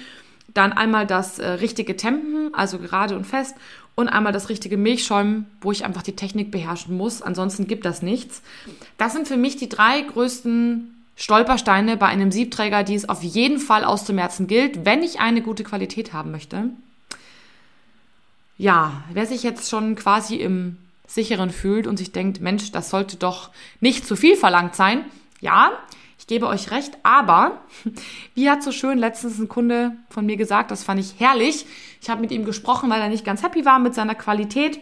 dann 0.55 0.73
einmal 0.73 1.07
das 1.07 1.39
äh, 1.39 1.49
richtige 1.49 1.97
Tempen, 1.97 2.55
also 2.55 2.79
gerade 2.79 3.17
und 3.17 3.27
fest, 3.27 3.57
und 3.97 4.09
einmal 4.09 4.33
das 4.33 4.49
richtige 4.49 4.77
Milchschäumen, 4.77 5.47
wo 5.61 5.71
ich 5.71 5.85
einfach 5.85 6.03
die 6.03 6.17
Technik 6.17 6.51
beherrschen 6.51 6.97
muss. 6.97 7.23
Ansonsten 7.23 7.67
gibt 7.67 7.85
das 7.85 8.03
nichts. 8.03 8.43
Das 8.99 9.13
sind 9.13 9.29
für 9.29 9.37
mich 9.37 9.57
die 9.57 9.69
drei 9.69 10.01
größten 10.01 10.94
Stolpersteine 11.17 11.97
bei 11.97 12.07
einem 12.07 12.33
Siebträger, 12.33 12.83
die 12.83 12.95
es 12.95 13.09
auf 13.09 13.23
jeden 13.23 13.59
Fall 13.59 13.85
auszumerzen 13.85 14.47
gilt, 14.47 14.85
wenn 14.85 15.03
ich 15.03 15.21
eine 15.21 15.43
gute 15.43 15.65
Qualität 15.65 16.13
haben 16.13 16.31
möchte. 16.31 16.71
Ja, 18.59 19.03
wer 19.13 19.27
sich 19.27 19.43
jetzt 19.43 19.69
schon 19.69 19.95
quasi 19.95 20.37
im 20.37 20.77
Sicheren 21.07 21.51
fühlt 21.51 21.87
und 21.87 21.97
sich 21.97 22.13
denkt, 22.13 22.41
Mensch, 22.41 22.73
das 22.73 22.91
sollte 22.91 23.17
doch 23.17 23.51
nicht 23.81 24.07
zu 24.07 24.17
viel 24.17 24.37
verlangt 24.37 24.75
sein, 24.75 25.05
ja, 25.41 25.73
ich 26.19 26.27
gebe 26.27 26.47
euch 26.47 26.71
recht, 26.71 26.97
aber 27.03 27.61
wie 28.35 28.49
hat 28.49 28.63
so 28.63 28.73
schön 28.73 28.97
letztens 28.99 29.39
ein 29.39 29.49
Kunde 29.49 29.93
von 30.09 30.25
mir 30.25 30.37
gesagt, 30.37 30.71
das 30.71 30.83
fand 30.83 30.99
ich 30.99 31.15
herrlich. 31.19 31.67
Ich 32.01 32.09
habe 32.09 32.23
mit 32.23 32.31
ihm 32.31 32.47
gesprochen, 32.47 32.89
weil 32.89 33.03
er 33.03 33.11
nicht 33.11 33.27
ganz 33.27 33.43
happy 33.43 33.65
war 33.65 33.79
mit 33.79 33.95
seiner 33.95 34.15
Qualität 34.15 34.81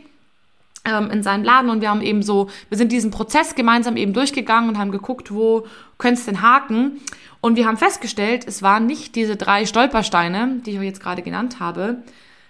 in 0.85 1.23
seinem 1.23 1.45
Laden 1.45 1.71
und 1.71 1.81
wir 1.81 1.91
haben 1.91 2.03
eben 2.03 2.25
so, 2.25 2.51
wir 2.69 2.77
sind 2.77 2.91
diesen 2.91 3.13
Prozess 3.13 3.55
gemeinsam 3.55 3.97
eben 3.97 4.13
durchgegangen 4.13 4.69
und 4.69 4.79
haben 4.79 4.91
geguckt, 4.91 5.33
wo 5.33 5.65
könnte 5.97 6.19
es 6.19 6.27
denn 6.27 6.43
haken. 6.43 6.99
Und 7.41 7.57
wir 7.57 7.67
haben 7.67 7.77
festgestellt, 7.77 8.45
es 8.49 8.63
waren 8.63 8.87
nicht 8.87 9.15
diese 9.15 9.37
drei 9.37 9.65
Stolpersteine, 9.65 10.61
die 10.67 10.73
ich 10.73 10.79
euch 10.79 10.87
jetzt 10.87 11.03
gerade 11.03 11.23
genannt 11.23 11.61
habe, 11.61 12.03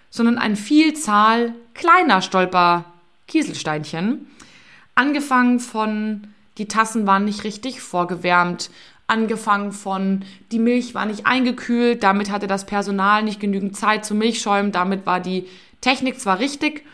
sondern 0.09 0.39
eine 0.39 0.57
Vielzahl 0.57 1.53
kleiner 1.75 2.23
Stolper-Kieselsteinchen. 2.23 4.27
Angefangen 4.95 5.61
von 5.61 6.29
die 6.59 6.69
Tassen 6.69 7.07
waren 7.07 7.25
nicht 7.25 7.45
richtig 7.45 7.81
vorgewärmt. 7.81 8.71
Angefangen 9.07 9.73
von, 9.73 10.25
die 10.53 10.59
Milch 10.59 10.95
war 10.95 11.07
nicht 11.07 11.27
eingekühlt, 11.27 12.03
damit 12.03 12.31
hatte 12.31 12.47
das 12.47 12.65
Personal 12.65 13.23
nicht 13.23 13.41
genügend 13.41 13.77
Zeit 13.77 14.07
zum 14.07 14.19
Milchschäumen, 14.19 14.73
damit 14.73 15.05
war 15.05 15.21
die 15.21 15.47
Technik 15.81 16.21
zwar 16.21 16.39
richtig, 16.39 16.85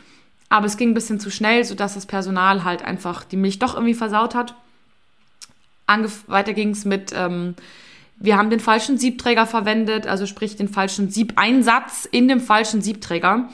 aber 0.48 0.66
es 0.66 0.76
ging 0.76 0.90
ein 0.90 0.94
bisschen 0.94 1.20
zu 1.20 1.30
schnell, 1.30 1.64
sodass 1.64 1.94
das 1.94 2.06
Personal 2.06 2.64
halt 2.64 2.82
einfach 2.82 3.24
die 3.24 3.36
Milch 3.36 3.58
doch 3.58 3.74
irgendwie 3.74 3.94
versaut 3.94 4.34
hat. 4.34 4.54
Angef 5.86 6.24
weiter 6.26 6.54
ging 6.54 6.70
es 6.70 6.84
mit, 6.84 7.12
ähm, 7.14 7.54
wir 8.16 8.36
haben 8.36 8.50
den 8.50 8.60
falschen 8.60 8.98
Siebträger 8.98 9.46
verwendet, 9.46 10.06
also 10.06 10.26
sprich 10.26 10.56
den 10.56 10.68
falschen 10.68 11.10
Siebeinsatz 11.10 12.08
in 12.10 12.28
dem 12.28 12.40
falschen 12.40 12.82
Siebträger. 12.82 13.48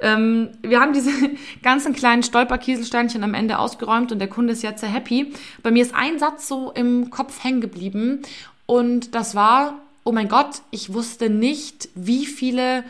Ähm, 0.00 0.50
wir 0.62 0.80
haben 0.80 0.92
diese 0.92 1.10
ganzen 1.62 1.94
kleinen 1.94 2.22
Stolperkieselsteinchen 2.22 3.22
am 3.22 3.34
Ende 3.34 3.58
ausgeräumt 3.58 4.12
und 4.12 4.18
der 4.18 4.28
Kunde 4.28 4.52
ist 4.52 4.62
jetzt 4.62 4.80
sehr 4.80 4.88
happy. 4.88 5.32
Bei 5.62 5.70
mir 5.70 5.82
ist 5.82 5.94
ein 5.94 6.18
Satz 6.18 6.48
so 6.48 6.72
im 6.72 7.10
Kopf 7.10 7.42
hängen 7.42 7.60
geblieben 7.60 8.22
und 8.66 9.14
das 9.14 9.34
war, 9.34 9.74
oh 10.04 10.12
mein 10.12 10.28
Gott, 10.28 10.62
ich 10.70 10.92
wusste 10.92 11.30
nicht, 11.30 11.88
wie 11.94 12.26
viele 12.26 12.84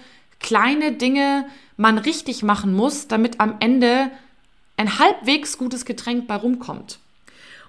kleine 0.44 0.92
Dinge 0.92 1.46
man 1.78 1.96
richtig 1.96 2.42
machen 2.42 2.74
muss, 2.74 3.08
damit 3.08 3.40
am 3.40 3.56
Ende 3.60 4.10
ein 4.76 4.98
halbwegs 4.98 5.56
gutes 5.56 5.86
Getränk 5.86 6.26
bei 6.26 6.36
rumkommt. 6.36 6.98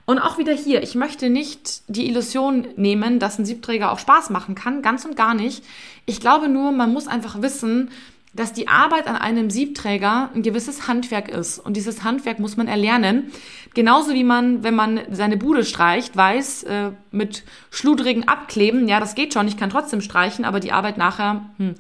Und 0.05 0.19
auch 0.19 0.37
wieder 0.37 0.53
hier, 0.53 0.83
ich 0.83 0.93
möchte 0.93 1.29
nicht 1.29 1.81
die 1.87 2.07
Illusion 2.07 2.67
nehmen, 2.75 3.17
dass 3.17 3.39
ein 3.39 3.45
Siebträger 3.45 3.91
auch 3.91 3.97
Spaß 3.97 4.29
machen 4.29 4.53
kann, 4.53 4.81
ganz 4.81 5.05
und 5.05 5.15
gar 5.15 5.33
nicht. 5.33 5.63
Ich 6.05 6.19
glaube 6.19 6.49
nur, 6.49 6.71
man 6.73 6.93
muss 6.93 7.07
einfach 7.07 7.41
wissen, 7.41 7.89
dass 8.33 8.51
die 8.51 8.67
Arbeit 8.67 9.07
an 9.07 9.15
einem 9.15 9.49
Siebträger 9.49 10.29
ein 10.35 10.43
gewisses 10.43 10.89
Handwerk 10.89 11.29
ist. 11.29 11.57
Und 11.57 11.77
dieses 11.77 12.03
Handwerk 12.03 12.37
muss 12.39 12.57
man 12.57 12.67
erlernen. 12.67 13.31
Genauso 13.73 14.13
wie 14.13 14.25
man, 14.25 14.63
wenn 14.63 14.75
man 14.75 14.99
seine 15.09 15.37
Bude 15.37 15.63
streicht, 15.63 16.15
weiß, 16.17 16.63
äh, 16.63 16.91
mit 17.11 17.43
schludrigen 17.71 18.27
Abkleben, 18.27 18.89
ja, 18.89 18.99
das 18.99 19.15
geht 19.15 19.33
schon, 19.33 19.47
ich 19.47 19.57
kann 19.57 19.69
trotzdem 19.69 20.01
streichen, 20.01 20.43
aber 20.43 20.59
die 20.59 20.73
Arbeit 20.73 20.97
nachher 20.97 21.49
hm, 21.57 21.75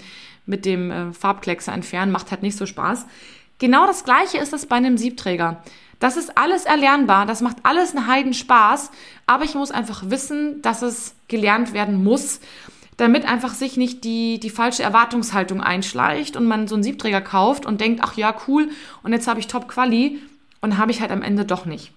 mit 0.45 0.65
dem 0.65 0.91
äh, 0.91 1.13
Farbkleckser 1.13 1.73
entfernen 1.73 2.11
macht 2.11 2.31
halt 2.31 2.43
nicht 2.43 2.57
so 2.57 2.65
Spaß. 2.65 3.05
Genau 3.57 3.87
das 3.87 4.03
Gleiche 4.03 4.37
ist 4.37 4.53
das 4.53 4.65
bei 4.65 4.75
einem 4.75 4.97
Siebträger. 4.97 5.63
Das 5.99 6.17
ist 6.17 6.37
alles 6.37 6.65
erlernbar, 6.65 7.25
das 7.25 7.41
macht 7.41 7.57
alles 7.63 7.95
einen 7.95 8.07
Heiden 8.07 8.33
Spaß, 8.33 8.91
aber 9.27 9.45
ich 9.45 9.55
muss 9.55 9.71
einfach 9.71 10.09
wissen, 10.09 10.61
dass 10.61 10.81
es 10.81 11.15
gelernt 11.29 11.73
werden 11.73 12.03
muss 12.03 12.41
damit 12.97 13.25
einfach 13.25 13.53
sich 13.53 13.77
nicht 13.77 14.03
die, 14.03 14.39
die 14.39 14.49
falsche 14.49 14.83
Erwartungshaltung 14.83 15.61
einschleicht 15.61 16.37
und 16.37 16.45
man 16.45 16.67
so 16.67 16.75
einen 16.75 16.83
Siebträger 16.83 17.21
kauft 17.21 17.65
und 17.65 17.81
denkt, 17.81 18.01
ach 18.03 18.15
ja, 18.15 18.33
cool, 18.47 18.69
und 19.03 19.11
jetzt 19.11 19.27
habe 19.27 19.39
ich 19.39 19.47
Top 19.47 19.67
Quali 19.67 20.19
und 20.61 20.77
habe 20.77 20.91
ich 20.91 21.01
halt 21.01 21.11
am 21.11 21.21
Ende 21.21 21.45
doch 21.45 21.65
nicht. 21.65 21.91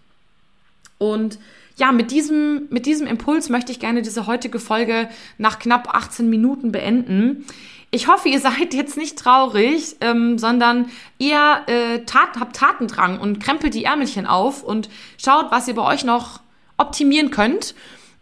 Und 0.99 1.39
ja, 1.77 1.93
mit 1.93 2.11
diesem, 2.11 2.67
mit 2.71 2.87
diesem 2.87 3.07
Impuls 3.07 3.49
möchte 3.49 3.71
ich 3.71 3.79
gerne 3.79 4.03
diese 4.03 4.27
heutige 4.27 4.59
Folge 4.59 5.09
nach 5.39 5.61
knapp 5.61 5.95
18 5.95 6.29
Minuten 6.29 6.73
beenden. 6.73 7.47
Ich 7.90 8.07
hoffe, 8.07 8.29
ihr 8.29 8.40
seid 8.40 8.74
jetzt 8.74 8.96
nicht 8.96 9.18
traurig, 9.18 9.96
ähm, 10.01 10.38
sondern 10.38 10.90
ihr 11.18 11.62
äh, 11.66 12.01
tat, 12.05 12.38
habt 12.38 12.57
Tatendrang 12.57 13.18
und 13.18 13.40
krempelt 13.40 13.74
die 13.74 13.85
Ärmelchen 13.85 14.27
auf 14.27 14.62
und 14.62 14.88
schaut, 15.16 15.51
was 15.51 15.68
ihr 15.68 15.74
bei 15.74 15.85
euch 15.85 16.05
noch 16.05 16.40
optimieren 16.77 17.31
könnt. 17.31 17.74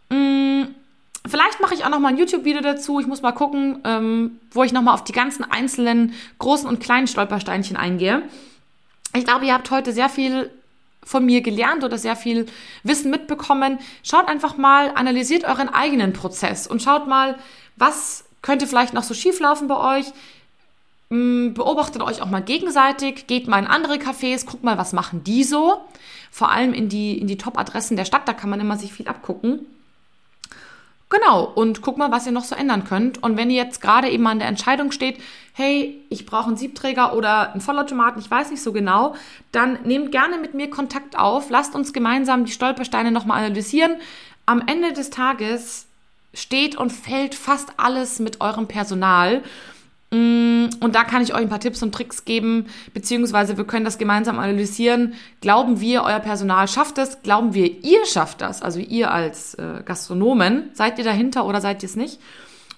Mm, 0.09 0.63
Vielleicht 1.29 1.59
mache 1.59 1.73
ich 1.73 1.83
auch 1.83 1.89
noch 1.89 1.99
mal 1.99 2.09
ein 2.09 2.17
YouTube-Video 2.17 2.61
dazu. 2.61 2.99
Ich 2.99 3.07
muss 3.07 3.21
mal 3.21 3.31
gucken, 3.31 3.79
ähm, 3.83 4.39
wo 4.51 4.63
ich 4.63 4.71
noch 4.71 4.81
mal 4.81 4.93
auf 4.93 5.03
die 5.03 5.11
ganzen 5.11 5.43
einzelnen 5.43 6.13
großen 6.39 6.67
und 6.67 6.79
kleinen 6.79 7.07
Stolpersteinchen 7.07 7.75
eingehe. 7.75 8.23
Ich 9.15 9.25
glaube, 9.25 9.45
ihr 9.45 9.53
habt 9.53 9.71
heute 9.71 9.91
sehr 9.93 10.09
viel 10.09 10.49
von 11.03 11.25
mir 11.25 11.41
gelernt 11.41 11.83
oder 11.83 11.97
sehr 11.97 12.15
viel 12.15 12.45
Wissen 12.83 13.11
mitbekommen. 13.11 13.79
Schaut 14.03 14.27
einfach 14.27 14.57
mal, 14.57 14.91
analysiert 14.95 15.45
euren 15.45 15.69
eigenen 15.69 16.13
Prozess 16.13 16.67
und 16.67 16.81
schaut 16.81 17.07
mal, 17.07 17.37
was 17.77 18.25
könnte 18.47 18.65
vielleicht 18.65 18.93
noch 18.93 19.03
so 19.03 19.13
schief 19.13 19.41
laufen 19.41 19.67
bei 19.67 19.99
euch. 19.99 20.05
Mm, 21.09 21.53
beobachtet 21.53 22.01
euch 22.01 22.21
auch 22.21 22.29
mal 22.29 22.41
gegenseitig, 22.41 23.27
geht 23.27 23.49
mal 23.49 23.59
in 23.59 23.67
andere 23.67 23.95
Cafés, 23.95 24.45
guckt 24.45 24.63
mal, 24.63 24.77
was 24.77 24.93
machen 24.93 25.21
die 25.25 25.43
so. 25.43 25.81
Vor 26.31 26.49
allem 26.49 26.73
in 26.73 26.87
die, 26.87 27.17
in 27.17 27.27
die 27.27 27.37
Top-Adressen 27.37 27.97
der 27.97 28.05
Stadt, 28.05 28.25
da 28.25 28.31
kann 28.31 28.49
man 28.49 28.61
immer 28.61 28.77
sich 28.77 28.93
viel 28.93 29.09
abgucken. 29.09 29.65
Genau, 31.09 31.43
und 31.43 31.81
guck 31.81 31.97
mal, 31.97 32.09
was 32.09 32.25
ihr 32.25 32.31
noch 32.31 32.45
so 32.45 32.55
ändern 32.55 32.85
könnt. 32.85 33.21
Und 33.21 33.35
wenn 33.35 33.49
ihr 33.49 33.61
jetzt 33.61 33.81
gerade 33.81 34.09
eben 34.09 34.25
an 34.27 34.39
der 34.39 34.47
Entscheidung 34.47 34.93
steht, 34.93 35.19
hey, 35.51 36.01
ich 36.07 36.25
brauche 36.25 36.47
einen 36.47 36.55
Siebträger 36.55 37.17
oder 37.17 37.51
einen 37.51 37.59
Vollautomaten, 37.59 38.21
ich 38.21 38.31
weiß 38.31 38.49
nicht 38.49 38.63
so 38.63 38.71
genau, 38.71 39.13
dann 39.51 39.79
nehmt 39.83 40.13
gerne 40.13 40.37
mit 40.37 40.53
mir 40.53 40.69
Kontakt 40.69 41.19
auf, 41.19 41.49
lasst 41.49 41.75
uns 41.75 41.91
gemeinsam 41.91 42.45
die 42.45 42.53
Stolpersteine 42.53 43.11
nochmal 43.11 43.39
analysieren. 43.39 43.97
Am 44.45 44.63
Ende 44.65 44.93
des 44.93 45.09
Tages 45.09 45.86
steht 46.37 46.75
und 46.75 46.91
fällt 46.91 47.35
fast 47.35 47.69
alles 47.77 48.19
mit 48.19 48.41
eurem 48.41 48.67
Personal. 48.67 49.41
Mm, 50.11 50.67
und 50.79 50.95
da 50.95 51.03
kann 51.03 51.21
ich 51.21 51.33
euch 51.33 51.41
ein 51.41 51.49
paar 51.49 51.59
Tipps 51.59 51.83
und 51.83 51.93
Tricks 51.93 52.23
geben, 52.23 52.67
beziehungsweise 52.93 53.57
wir 53.57 53.65
können 53.65 53.83
das 53.83 53.97
gemeinsam 53.97 54.39
analysieren. 54.39 55.15
Glauben 55.41 55.81
wir, 55.81 56.03
euer 56.03 56.19
Personal 56.19 56.67
schafft 56.67 56.97
es? 56.97 57.21
Glauben 57.23 57.53
wir, 57.53 57.83
ihr 57.83 58.05
schafft 58.05 58.41
das? 58.41 58.61
Also 58.61 58.79
ihr 58.79 59.11
als 59.11 59.55
äh, 59.55 59.81
Gastronomen, 59.83 60.69
seid 60.73 60.97
ihr 60.99 61.03
dahinter 61.03 61.45
oder 61.45 61.59
seid 61.59 61.83
ihr 61.83 61.89
es 61.89 61.95
nicht? 61.95 62.19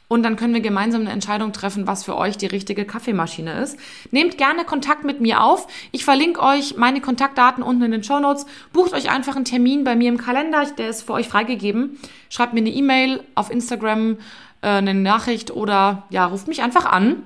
Und 0.09 0.23
dann 0.23 0.35
können 0.35 0.55
wir 0.55 0.61
gemeinsam 0.61 1.01
eine 1.01 1.11
Entscheidung 1.11 1.53
treffen, 1.53 1.85
was 1.85 2.03
für 2.03 2.17
euch 2.17 2.35
die 2.35 2.47
richtige 2.47 2.83
Kaffeemaschine 2.83 3.61
ist. 3.61 3.77
Nehmt 4.09 4.39
gerne 4.39 4.65
Kontakt 4.65 5.03
mit 5.03 5.21
mir 5.21 5.43
auf. 5.43 5.67
Ich 5.91 6.03
verlinke 6.03 6.41
euch 6.41 6.75
meine 6.77 6.99
Kontaktdaten 6.99 7.63
unten 7.63 7.83
in 7.83 7.91
den 7.91 8.03
Show 8.03 8.19
Notes. 8.19 8.47
Bucht 8.73 8.93
euch 8.93 9.11
einfach 9.11 9.35
einen 9.35 9.45
Termin 9.45 9.83
bei 9.83 9.95
mir 9.95 10.09
im 10.09 10.17
Kalender, 10.17 10.65
der 10.65 10.89
ist 10.89 11.03
für 11.03 11.13
euch 11.13 11.27
freigegeben. 11.27 11.99
Schreibt 12.29 12.53
mir 12.53 12.61
eine 12.61 12.71
E-Mail 12.71 13.23
auf 13.35 13.51
Instagram 13.51 14.17
äh, 14.61 14.67
eine 14.67 14.95
Nachricht 14.95 15.51
oder 15.51 16.03
ja, 16.09 16.25
ruft 16.25 16.47
mich 16.47 16.63
einfach 16.63 16.85
an. 16.85 17.21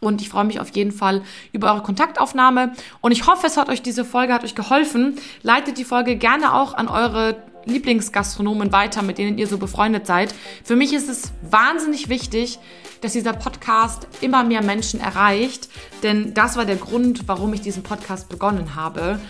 Und 0.00 0.22
ich 0.22 0.28
freue 0.28 0.44
mich 0.44 0.60
auf 0.60 0.68
jeden 0.76 0.92
Fall 0.92 1.22
über 1.50 1.72
eure 1.72 1.82
Kontaktaufnahme. 1.82 2.74
Und 3.00 3.10
ich 3.10 3.26
hoffe, 3.26 3.48
es 3.48 3.56
hat 3.56 3.68
euch 3.68 3.82
diese 3.82 4.04
Folge, 4.04 4.32
hat 4.32 4.44
euch 4.44 4.54
geholfen. 4.54 5.16
Leitet 5.42 5.76
die 5.78 5.84
Folge 5.84 6.14
gerne 6.14 6.54
auch 6.54 6.74
an 6.74 6.86
eure 6.86 7.42
Lieblingsgastronomen 7.68 8.72
weiter, 8.72 9.02
mit 9.02 9.18
denen 9.18 9.38
ihr 9.38 9.46
so 9.46 9.58
befreundet 9.58 10.06
seid. 10.06 10.34
Für 10.64 10.76
mich 10.76 10.92
ist 10.92 11.08
es 11.08 11.32
wahnsinnig 11.50 12.08
wichtig, 12.08 12.58
dass 13.00 13.12
dieser 13.12 13.32
Podcast 13.32 14.06
immer 14.20 14.42
mehr 14.44 14.62
Menschen 14.62 15.00
erreicht. 15.00 15.68
Denn 16.02 16.34
das 16.34 16.56
war 16.56 16.64
der 16.64 16.76
Grund, 16.76 17.28
warum 17.28 17.52
ich 17.54 17.60
diesen 17.60 17.82
Podcast 17.82 18.28
begonnen 18.28 18.74
habe. 18.74 19.20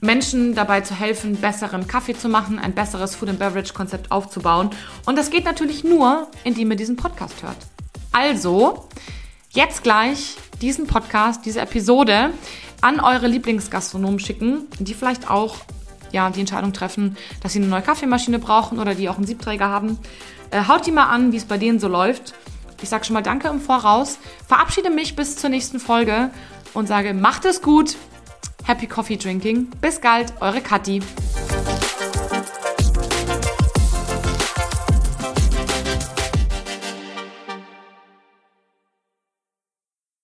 Menschen 0.00 0.54
dabei 0.54 0.82
zu 0.82 0.94
helfen, 0.94 1.36
besseren 1.36 1.86
Kaffee 1.86 2.14
zu 2.14 2.28
machen, 2.28 2.58
ein 2.58 2.74
besseres 2.74 3.14
Food 3.14 3.30
and 3.30 3.38
Beverage 3.38 3.72
Konzept 3.72 4.10
aufzubauen. 4.10 4.70
Und 5.06 5.16
das 5.16 5.30
geht 5.30 5.44
natürlich 5.44 5.82
nur, 5.82 6.28
indem 6.44 6.70
ihr 6.70 6.76
diesen 6.76 6.96
Podcast 6.96 7.42
hört. 7.42 7.56
Also, 8.12 8.88
jetzt 9.50 9.82
gleich 9.82 10.36
diesen 10.60 10.86
Podcast, 10.86 11.46
diese 11.46 11.60
Episode 11.60 12.30
an 12.80 13.00
eure 13.00 13.28
Lieblingsgastronomen 13.28 14.18
schicken, 14.18 14.68
die 14.78 14.94
vielleicht 14.94 15.30
auch 15.30 15.56
ja, 16.14 16.30
die 16.30 16.40
Entscheidung 16.40 16.72
treffen, 16.72 17.16
dass 17.42 17.52
sie 17.52 17.58
eine 17.58 17.68
neue 17.68 17.82
Kaffeemaschine 17.82 18.38
brauchen 18.38 18.78
oder 18.78 18.94
die 18.94 19.08
auch 19.08 19.16
einen 19.16 19.26
Siebträger 19.26 19.68
haben. 19.68 19.98
Äh, 20.50 20.62
haut 20.68 20.86
die 20.86 20.92
mal 20.92 21.06
an, 21.06 21.32
wie 21.32 21.36
es 21.36 21.44
bei 21.44 21.58
denen 21.58 21.80
so 21.80 21.88
läuft. 21.88 22.34
Ich 22.80 22.88
sage 22.88 23.04
schon 23.04 23.14
mal 23.14 23.22
Danke 23.22 23.48
im 23.48 23.60
Voraus, 23.60 24.18
verabschiede 24.46 24.90
mich 24.90 25.16
bis 25.16 25.36
zur 25.36 25.50
nächsten 25.50 25.80
Folge 25.80 26.30
und 26.72 26.86
sage, 26.86 27.14
macht 27.14 27.44
es 27.44 27.62
gut, 27.62 27.96
Happy 28.64 28.86
Coffee 28.86 29.16
Drinking. 29.16 29.68
Bis 29.80 30.00
bald, 30.00 30.32
eure 30.40 30.60
Kathi. 30.60 31.02